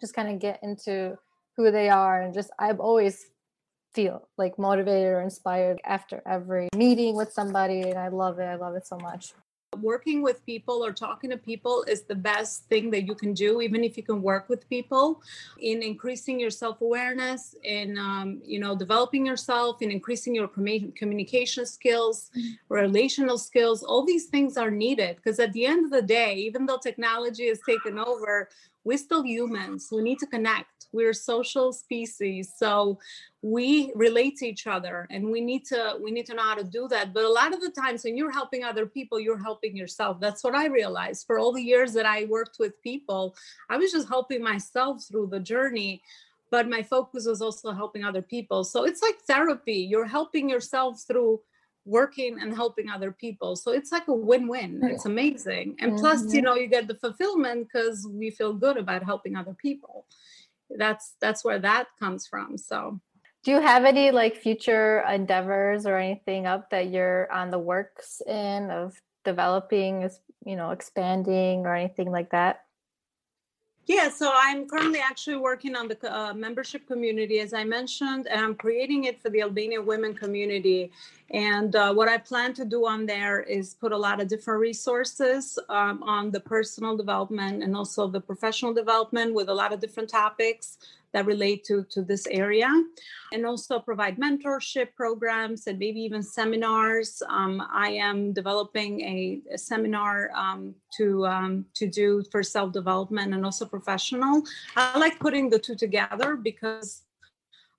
just 0.02 0.14
kind 0.16 0.30
of 0.30 0.40
get 0.40 0.60
into 0.62 1.18
who 1.56 1.72
they 1.72 1.90
are 1.90 2.22
and 2.22 2.34
just 2.34 2.50
I've 2.60 2.80
always 2.80 3.28
feel 3.94 4.28
like 4.38 4.58
motivated 4.58 5.10
or 5.10 5.22
inspired 5.22 5.80
after 5.86 6.22
every 6.26 6.70
meeting 6.76 7.16
with 7.16 7.32
somebody 7.32 7.82
and 7.82 8.00
I 8.00 8.08
love 8.08 8.40
it. 8.40 8.46
I 8.46 8.56
love 8.56 8.76
it 8.76 8.88
so 8.88 8.98
much. 8.98 9.34
Working 9.80 10.22
with 10.22 10.46
people 10.46 10.84
or 10.84 10.92
talking 10.92 11.30
to 11.30 11.38
people 11.38 11.86
is 11.88 12.02
the 12.02 12.16
best 12.16 12.66
thing 12.66 12.92
that 12.92 13.08
you 13.08 13.16
can 13.16 13.34
do, 13.34 13.62
even 13.62 13.86
if 13.86 13.96
you 13.96 14.04
can 14.04 14.22
work 14.22 14.50
with 14.50 14.68
people 14.70 15.22
in 15.62 15.82
increasing 15.82 16.42
your 16.42 16.50
self-awareness, 16.50 17.56
in 17.64 17.98
um, 17.98 18.42
you 18.44 18.60
know 18.60 18.76
developing 18.76 19.26
yourself, 19.26 19.82
in 19.82 19.90
increasing 19.90 20.36
your 20.36 20.50
communication 20.50 21.66
skills, 21.66 22.32
mm-hmm. 22.38 22.52
relational 22.68 23.38
skills. 23.38 23.82
All 23.82 24.06
these 24.06 24.26
things 24.26 24.58
are 24.58 24.72
needed 24.72 25.16
because 25.16 25.40
at 25.40 25.54
the 25.54 25.66
end 25.66 25.86
of 25.86 25.92
the 25.92 26.02
day, 26.02 26.36
even 26.36 26.66
though 26.66 26.78
technology 26.78 27.48
has 27.48 27.62
taken 27.66 27.98
over, 27.98 28.50
we're 28.84 28.98
still 28.98 29.24
humans. 29.24 29.90
We 29.92 30.02
need 30.02 30.20
to 30.20 30.26
connect. 30.26 30.88
We're 30.92 31.14
social 31.14 31.72
species. 31.72 32.52
So 32.56 33.00
we 33.42 33.92
relate 33.96 34.38
to 34.38 34.48
each 34.48 34.68
other 34.68 35.08
and 35.10 35.32
we 35.32 35.42
need 35.42 35.66
to 35.66 35.98
we 36.02 36.12
need 36.12 36.26
to 36.28 36.34
know 36.34 36.44
how 36.44 36.56
to 36.56 36.64
do 36.64 36.88
that. 36.90 37.14
But 37.14 37.24
a 37.24 37.30
lot 37.30 37.54
of 37.54 37.62
the 37.62 37.70
times 37.72 38.04
when 38.04 38.18
you're 38.18 38.32
helping 38.32 38.64
other 38.64 38.86
people, 38.86 39.20
you're 39.20 39.42
helping 39.42 39.76
yourself. 39.76 40.20
That's 40.20 40.44
what 40.44 40.56
I 40.56 40.66
realized. 40.68 41.26
For 41.26 41.40
all 41.40 41.54
the 41.54 41.62
years 41.62 41.94
that 41.94 42.06
I 42.06 42.26
worked 42.26 42.58
with 42.60 42.82
people, 42.82 43.36
I 43.70 43.78
was 43.78 43.92
just 43.92 44.10
helping 44.10 44.44
myself 44.44 45.04
through 45.08 45.28
the 45.28 45.40
journey 45.40 46.02
but 46.52 46.68
my 46.68 46.84
focus 46.84 47.26
was 47.26 47.42
also 47.42 47.72
helping 47.72 48.04
other 48.04 48.22
people. 48.22 48.66
So 48.66 48.84
it's 48.84 49.02
like 49.02 49.16
therapy. 49.22 49.88
You're 49.90 50.06
helping 50.06 50.50
yourself 50.50 51.02
through 51.08 51.40
working 51.92 52.40
and 52.42 52.56
helping 52.56 52.90
other 52.90 53.12
people. 53.12 53.56
So 53.56 53.72
it's 53.72 53.92
like 53.92 54.08
a 54.08 54.14
win-win. 54.14 54.80
It's 54.84 55.06
amazing. 55.06 55.76
And 55.80 55.98
plus 56.00 56.22
you 56.22 56.28
mm-hmm. 56.28 56.46
know 56.46 56.56
you 56.56 56.68
get 56.68 56.88
the 56.88 56.96
fulfillment 56.96 57.68
because 57.68 58.08
we 58.10 58.32
feel 58.32 58.54
good 58.54 58.78
about 58.78 59.04
helping 59.04 59.36
other 59.36 59.54
people. 59.54 60.06
That's 60.70 61.16
that's 61.20 61.44
where 61.44 61.60
that 61.60 61.88
comes 62.00 62.26
from 62.26 62.58
so. 62.58 63.00
Do 63.44 63.52
you 63.52 63.60
have 63.60 63.86
any 63.86 64.12
like 64.12 64.38
future 64.38 65.04
endeavors 65.10 65.86
or 65.86 65.98
anything 65.98 66.46
up 66.46 66.70
that 66.70 66.92
you're 66.92 67.32
on 67.32 67.50
the 67.50 67.60
works 67.60 68.22
in 68.28 68.70
of 68.70 68.96
developing 69.26 70.10
you 70.46 70.56
know 70.56 70.72
expanding 70.72 71.66
or 71.66 71.76
anything 71.76 72.12
like 72.12 72.32
that 72.32 72.62
yeah, 73.88 74.10
so 74.10 74.32
I'm 74.34 74.68
currently 74.68 75.00
actually 75.00 75.38
working 75.38 75.76
on 75.76 75.88
the 75.88 75.98
uh, 76.16 76.34
membership 76.34 76.88
community, 76.88 77.40
as 77.40 77.54
I 77.54 77.64
mentioned, 77.64 78.28
and 78.28 78.40
I'm 78.40 78.56
creating 78.56 79.06
it 79.06 79.22
for 79.22 79.30
the 79.30 79.42
Albanian 79.42 79.86
women 79.86 80.14
community. 80.14 80.92
And 81.32 81.76
uh, 81.76 81.94
what 81.94 82.08
I 82.08 82.18
plan 82.18 82.54
to 82.56 82.66
do 82.66 82.86
on 82.86 83.06
there 83.06 83.42
is 83.42 83.74
put 83.74 83.92
a 83.92 83.98
lot 83.98 84.22
of 84.22 84.28
different 84.28 84.60
resources 84.60 85.58
um, 85.70 86.04
on 86.04 86.30
the 86.30 86.40
personal 86.40 86.96
development 86.96 87.64
and 87.64 87.76
also 87.76 88.08
the 88.08 88.22
professional 88.22 88.74
development 88.74 89.34
with 89.34 89.50
a 89.50 89.54
lot 89.54 89.74
of 89.74 89.80
different 89.80 90.10
topics 90.10 90.78
that 91.14 91.26
relate 91.26 91.64
to, 91.66 91.86
to 91.92 92.02
this 92.02 92.26
area 92.28 92.70
and 93.34 93.46
also 93.46 93.80
provide 93.80 94.18
mentorship 94.18 94.94
programs 94.96 95.68
and 95.68 95.78
maybe 95.78 96.00
even 96.00 96.24
seminars. 96.24 97.22
Um, 97.30 97.62
I 97.72 97.90
am 97.92 98.34
developing 98.34 99.02
a, 99.02 99.42
a 99.54 99.58
seminar 99.58 100.32
um, 100.36 100.74
to, 100.98 101.26
um, 101.26 101.66
to 101.76 101.88
do 101.88 102.24
for 102.32 102.44
self-development 102.44 103.34
and 103.34 103.46
also 103.46 103.66
professional. 103.66 104.44
I 104.76 104.98
like 104.98 105.20
putting 105.20 105.50
the 105.50 105.60
two 105.60 105.76
together 105.76 106.36
because 106.36 107.04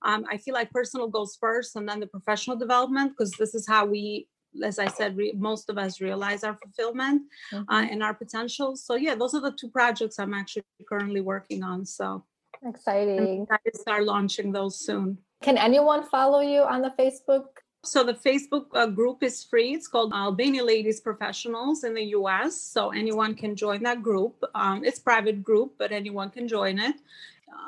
um, 0.05 0.25
I 0.31 0.37
feel 0.37 0.55
like 0.55 0.71
personal 0.71 1.09
goes 1.09 1.37
first 1.41 1.77
and 1.77 1.89
then 1.89 2.01
the 2.01 2.07
professional 2.07 2.57
development 2.57 3.13
because 3.13 3.33
this 3.33 3.55
is 3.55 3.67
how 3.67 3.87
we 3.87 4.27
as 4.63 4.79
I 4.79 4.87
said, 4.89 5.17
re- 5.17 5.33
most 5.35 5.71
of 5.71 5.79
us 5.79 6.03
realize 6.03 6.45
our 6.45 6.55
fulfillment 6.55 7.23
uh, 7.53 7.57
mm-hmm. 7.57 7.75
uh, 7.75 7.87
and 7.91 8.03
our 8.03 8.13
potential. 8.13 8.77
So 8.77 8.97
yeah, 8.97 9.15
those 9.15 9.35
are 9.35 9.41
the 9.41 9.53
two 9.53 9.71
projects 9.71 10.19
I'm 10.19 10.35
actually 10.35 10.65
currently 10.87 11.23
working 11.23 11.63
on. 11.63 11.87
So 11.87 12.25
Exciting. 12.65 13.47
I 13.51 13.59
start 13.75 14.05
launching 14.05 14.53
those 14.53 14.79
soon. 14.79 15.19
Can 15.43 15.59
anyone 15.59 16.05
follow 16.05 16.41
you 16.41 16.63
on 16.63 16.83
the 16.83 16.91
Facebook? 16.99 17.47
So 17.85 18.05
the 18.05 18.15
Facebook 18.15 18.67
uh, 18.75 18.87
group 18.87 19.25
is 19.25 19.43
free. 19.43 19.75
It's 19.75 19.89
called 19.89 20.13
Albania 20.13 20.65
Ladies 20.65 21.01
Professionals 21.01 21.83
in 21.83 21.95
the 21.95 22.05
U.S. 22.19 22.61
So 22.61 22.91
anyone 22.91 23.35
can 23.35 23.57
join 23.57 23.83
that 23.83 24.03
group. 24.03 24.41
Um, 24.55 24.85
it's 24.85 25.01
private 25.01 25.43
group, 25.43 25.75
but 25.79 25.91
anyone 25.91 26.31
can 26.31 26.47
join 26.47 26.79
it. 26.79 26.95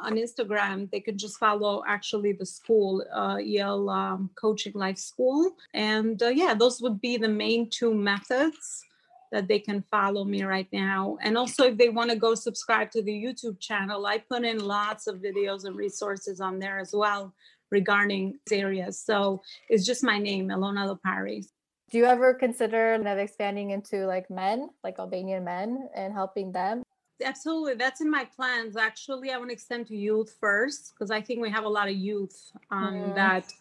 On 0.05 0.15
Instagram, 0.15 0.89
they 0.91 1.01
can 1.01 1.19
just 1.19 1.39
follow 1.39 1.83
actually 1.87 2.33
the 2.33 2.47
school, 2.47 3.05
uh, 3.13 3.39
Yale 3.39 3.91
um, 3.91 4.31
Coaching 4.35 4.73
Life 4.75 4.99
School, 4.99 5.51
and 5.75 6.23
uh, 6.23 6.29
yeah, 6.29 6.55
those 6.55 6.81
would 6.81 7.01
be 7.01 7.17
the 7.17 7.29
main 7.29 7.69
two 7.69 7.93
methods 7.93 8.85
that 9.33 9.49
they 9.49 9.59
can 9.59 9.85
follow 9.91 10.25
me 10.25 10.43
right 10.45 10.69
now. 10.73 11.19
And 11.23 11.37
also, 11.37 11.65
if 11.65 11.77
they 11.77 11.89
want 11.89 12.11
to 12.11 12.17
go 12.17 12.35
subscribe 12.35 12.91
to 12.93 13.03
the 13.03 13.13
YouTube 13.13 13.61
channel, 13.61 14.07
I 14.07 14.19
put 14.19 14.45
in 14.45 14.59
lots 14.59 15.07
of 15.07 15.17
videos 15.17 15.65
and 15.65 15.77
resources 15.77 16.41
on 16.41 16.59
there 16.59 16.79
as 16.79 16.93
well 16.93 17.35
regarding 17.71 18.39
areas. 18.51 19.01
So 19.01 19.43
it's 19.69 19.85
just 19.85 20.05
my 20.05 20.19
name, 20.19 20.49
Alona 20.49 20.89
Lopari. 20.89 21.45
Do 21.91 21.99
you 21.99 22.07
ever 22.07 22.35
consider 22.35 22.95
expanding 23.19 23.71
into 23.71 24.07
like 24.07 24.31
men, 24.31 24.71
like 24.83 24.99
Albanian 24.99 25.45
men, 25.45 25.89
and 25.95 26.13
helping 26.13 26.51
them? 26.53 26.83
Absolutely 27.23 27.75
that's 27.75 28.01
in 28.01 28.11
my 28.11 28.25
plans 28.25 28.77
actually 28.77 29.31
i 29.31 29.37
want 29.37 29.49
to 29.49 29.53
extend 29.53 29.87
to 29.87 29.97
youth 29.97 30.37
first 30.41 30.93
because 30.93 31.11
i 31.11 31.21
think 31.21 31.41
we 31.41 31.51
have 31.51 31.65
a 31.65 31.69
lot 31.69 31.89
of 31.89 31.95
youth 31.95 32.51
um, 32.71 32.95
mm. 32.95 33.15
that 33.15 33.53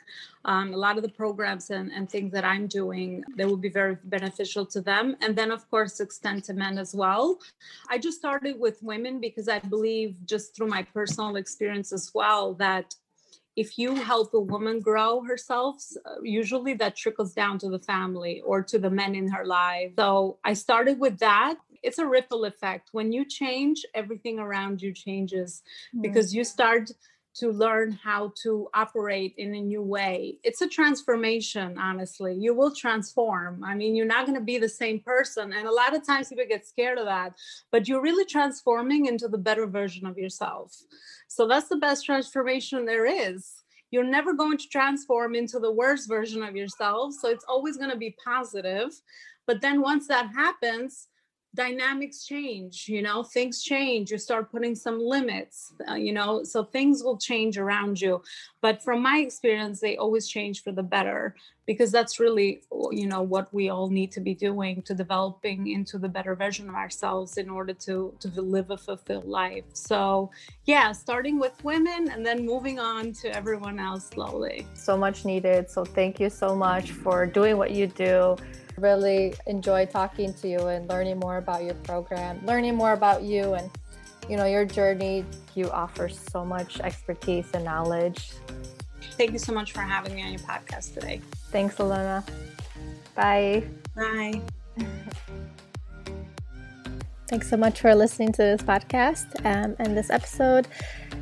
um, 0.46 0.74
a 0.74 0.78
lot 0.78 0.98
of 0.98 1.04
the 1.04 1.10
programs 1.10 1.70
and, 1.70 1.92
and 1.92 2.10
things 2.10 2.32
that 2.32 2.44
i'm 2.44 2.68
doing 2.68 3.24
that 3.36 3.48
will 3.48 3.58
be 3.58 3.70
very 3.70 3.98
beneficial 4.06 4.66
to 4.66 4.82
them 4.82 5.16
and 5.22 5.36
then 5.36 5.52
of 5.52 5.70
course 5.70 6.00
extend 6.00 6.44
to 6.44 6.54
men 6.54 6.78
as 6.78 6.96
well 6.96 7.38
i 7.90 7.98
just 7.98 8.18
started 8.18 8.60
with 8.60 8.82
women 8.82 9.20
because 9.20 9.48
i 9.48 9.60
believe 9.60 10.16
just 10.26 10.56
through 10.56 10.68
my 10.68 10.82
personal 10.82 11.36
experience 11.36 11.94
as 11.94 12.12
well 12.14 12.54
that 12.54 12.96
if 13.56 13.78
you 13.78 13.94
help 13.94 14.34
a 14.34 14.40
woman 14.40 14.80
grow 14.80 15.22
herself, 15.22 15.84
usually 16.24 16.74
that 16.74 16.96
trickles 16.96 17.34
down 17.34 17.60
to 17.60 17.70
the 17.70 17.78
family 17.78 18.42
or 18.44 18.64
to 18.64 18.80
the 18.80 18.90
men 18.90 19.14
in 19.14 19.28
her 19.28 19.46
life. 19.46 19.92
So 19.96 20.40
I 20.44 20.54
started 20.54 21.00
with 21.00 21.20
that 21.20 21.58
it's 21.84 22.00
a 22.00 22.08
ripple 22.08 22.46
effect. 22.46 22.90
When 22.92 23.12
you 23.12 23.26
change, 23.26 23.86
everything 23.94 24.40
around 24.40 24.82
you 24.82 24.94
changes 24.94 25.62
mm-hmm. 25.90 26.02
because 26.02 26.34
you 26.34 26.44
start 26.44 26.90
to 27.36 27.52
learn 27.52 27.92
how 27.92 28.32
to 28.44 28.70
operate 28.76 29.34
in 29.38 29.56
a 29.56 29.62
new 29.62 29.82
way. 29.82 30.38
It's 30.44 30.62
a 30.62 30.68
transformation, 30.68 31.78
honestly. 31.80 32.36
You 32.36 32.54
will 32.54 32.76
transform. 32.76 33.64
I 33.64 33.74
mean, 33.74 33.96
you're 33.96 34.06
not 34.06 34.28
going 34.28 34.38
to 34.38 34.44
be 34.44 34.60
the 34.60 34.70
same 34.70 35.00
person. 35.00 35.52
And 35.52 35.68
a 35.68 35.72
lot 35.72 35.96
of 35.96 36.06
times 36.06 36.30
people 36.30 36.46
get 36.48 36.68
scared 36.68 37.00
of 37.00 37.06
that, 37.06 37.34
but 37.72 37.88
you're 37.88 38.04
really 38.04 38.26
transforming 38.26 39.08
into 39.08 39.28
the 39.28 39.38
better 39.40 39.66
version 39.66 40.06
of 40.06 40.18
yourself. 40.18 40.76
So 41.28 41.48
that's 41.48 41.70
the 41.70 41.78
best 41.78 42.06
transformation 42.06 42.86
there 42.86 43.06
is. 43.06 43.64
You're 43.90 44.04
never 44.04 44.34
going 44.34 44.60
to 44.60 44.68
transform 44.68 45.34
into 45.34 45.60
the 45.60 45.72
worst 45.72 46.08
version 46.08 46.44
of 46.44 46.56
yourself. 46.56 47.14
So 47.20 47.30
it's 47.30 47.46
always 47.48 47.78
going 47.78 47.92
to 47.92 47.98
be 47.98 48.16
positive. 48.24 48.92
But 49.48 49.62
then 49.62 49.82
once 49.82 50.08
that 50.08 50.32
happens, 50.36 51.08
dynamics 51.56 52.26
change 52.26 52.88
you 52.88 53.02
know 53.02 53.22
things 53.22 53.62
change 53.62 54.10
you 54.10 54.18
start 54.18 54.52
putting 54.52 54.74
some 54.74 55.00
limits 55.00 55.74
uh, 55.88 55.94
you 55.94 56.12
know 56.12 56.44
so 56.44 56.64
things 56.64 57.04
will 57.04 57.18
change 57.18 57.58
around 57.58 58.00
you. 58.00 58.22
But 58.62 58.82
from 58.82 59.02
my 59.02 59.18
experience 59.20 59.80
they 59.80 59.98
always 59.98 60.28
change 60.28 60.64
for 60.64 60.72
the 60.72 60.84
better 60.84 61.36
because 61.66 61.92
that's 61.92 62.20
really 62.20 62.62
you 62.92 63.08
know 63.08 63.22
what 63.22 63.54
we 63.54 63.70
all 63.70 63.90
need 63.90 64.12
to 64.14 64.20
be 64.20 64.34
doing 64.34 64.82
to 64.84 64.94
developing 64.94 65.68
into 65.68 65.98
the 65.98 66.10
better 66.10 66.36
version 66.36 66.70
of 66.70 66.76
ourselves 66.76 67.38
in 67.38 67.50
order 67.50 67.74
to 67.74 68.14
to 68.20 68.28
live 68.42 68.72
a 68.72 68.78
fulfilled 68.78 69.26
life. 69.26 69.66
So 69.74 70.32
yeah 70.66 70.92
starting 70.92 71.40
with 71.40 71.64
women 71.64 72.10
and 72.12 72.26
then 72.26 72.46
moving 72.46 72.80
on 72.80 73.14
to 73.14 73.36
everyone 73.36 73.80
else 73.80 74.08
slowly. 74.08 74.68
So 74.74 74.98
much 74.98 75.26
needed. 75.26 75.70
So 75.70 75.84
thank 75.84 76.20
you 76.20 76.30
so 76.30 76.56
much 76.56 76.92
for 76.92 77.26
doing 77.26 77.58
what 77.58 77.72
you 77.72 77.88
do 77.88 78.38
really 78.78 79.34
enjoy 79.48 79.86
talking 79.86 80.34
to 80.34 80.48
you 80.48 80.68
and 80.68 80.90
learning 80.90 81.20
more 81.20 81.38
about 81.38 81.64
your 81.64 81.76
program 81.76 82.40
learning 82.46 82.76
more 82.76 82.94
about 82.94 83.24
you 83.24 83.54
and 83.54 83.70
you 84.30 84.38
know 84.38 84.46
your 84.46 84.66
journey 84.66 85.26
you 85.56 85.70
offer 85.72 86.10
so 86.10 86.44
much 86.44 86.80
expertise 86.82 87.50
and 87.54 87.64
knowledge 87.64 88.32
thank 89.18 89.32
you 89.32 89.40
so 89.40 89.54
much 89.54 89.72
for 89.72 89.82
having 89.82 90.16
me 90.16 90.24
on 90.24 90.32
your 90.32 90.42
podcast 90.42 90.94
today 90.94 91.22
Thanks, 91.54 91.76
Alona. 91.76 92.28
Bye. 93.16 93.64
Bye. 93.96 94.42
Thanks 97.28 97.50
so 97.50 97.58
much 97.58 97.80
for 97.80 97.96
listening 97.96 98.32
to 98.34 98.42
this 98.42 98.62
podcast 98.62 99.26
um, 99.46 99.76
and 99.80 99.98
this 99.98 100.10
episode. 100.10 100.68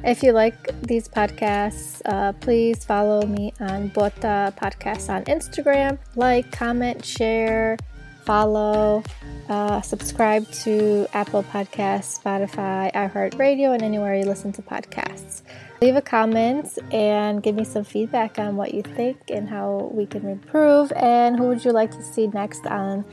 If 0.04 0.24
you 0.24 0.32
like 0.32 0.82
these 0.82 1.08
podcasts, 1.08 2.02
uh, 2.06 2.34
please 2.34 2.84
follow 2.84 3.26
me 3.26 3.54
on 3.60 3.90
Bota 3.90 4.54
Podcast 4.58 5.10
on 5.10 5.24
Instagram. 5.26 6.00
Like, 6.16 6.52
comment, 6.52 7.06
share, 7.06 7.78
follow, 8.26 9.04
uh, 9.48 9.82
subscribe 9.82 10.50
to 10.52 11.08
Apple 11.14 11.44
Podcasts, 11.44 12.20
Spotify, 12.20 12.92
iHeartRadio, 12.94 13.74
and 13.74 13.84
anywhere 13.84 14.16
you 14.16 14.26
listen 14.26 14.52
to 14.54 14.62
podcasts. 14.62 15.44
Leave 15.82 15.96
a 15.96 16.02
comment 16.02 16.78
and 16.92 17.44
give 17.44 17.56
me 17.56 17.64
some 17.64 17.84
feedback 17.84 18.40
on 18.40 18.56
what 18.56 18.74
you 18.74 18.82
think 18.82 19.18
and 19.30 19.50
how 19.50 19.90
we 19.94 20.06
can 20.06 20.28
improve 20.28 20.92
and 20.94 21.38
who 21.38 21.48
would 21.48 21.64
you 21.64 21.72
like 21.72 21.92
to 21.92 22.04
see 22.04 22.28
next 22.28 22.66
on 22.66 23.06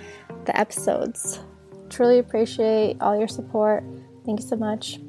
the 0.46 0.58
episodes. 0.58 1.40
Truly 1.88 2.18
appreciate 2.18 2.96
all 3.00 3.18
your 3.18 3.28
support. 3.28 3.84
Thank 4.24 4.40
you 4.40 4.46
so 4.46 4.56
much. 4.56 5.00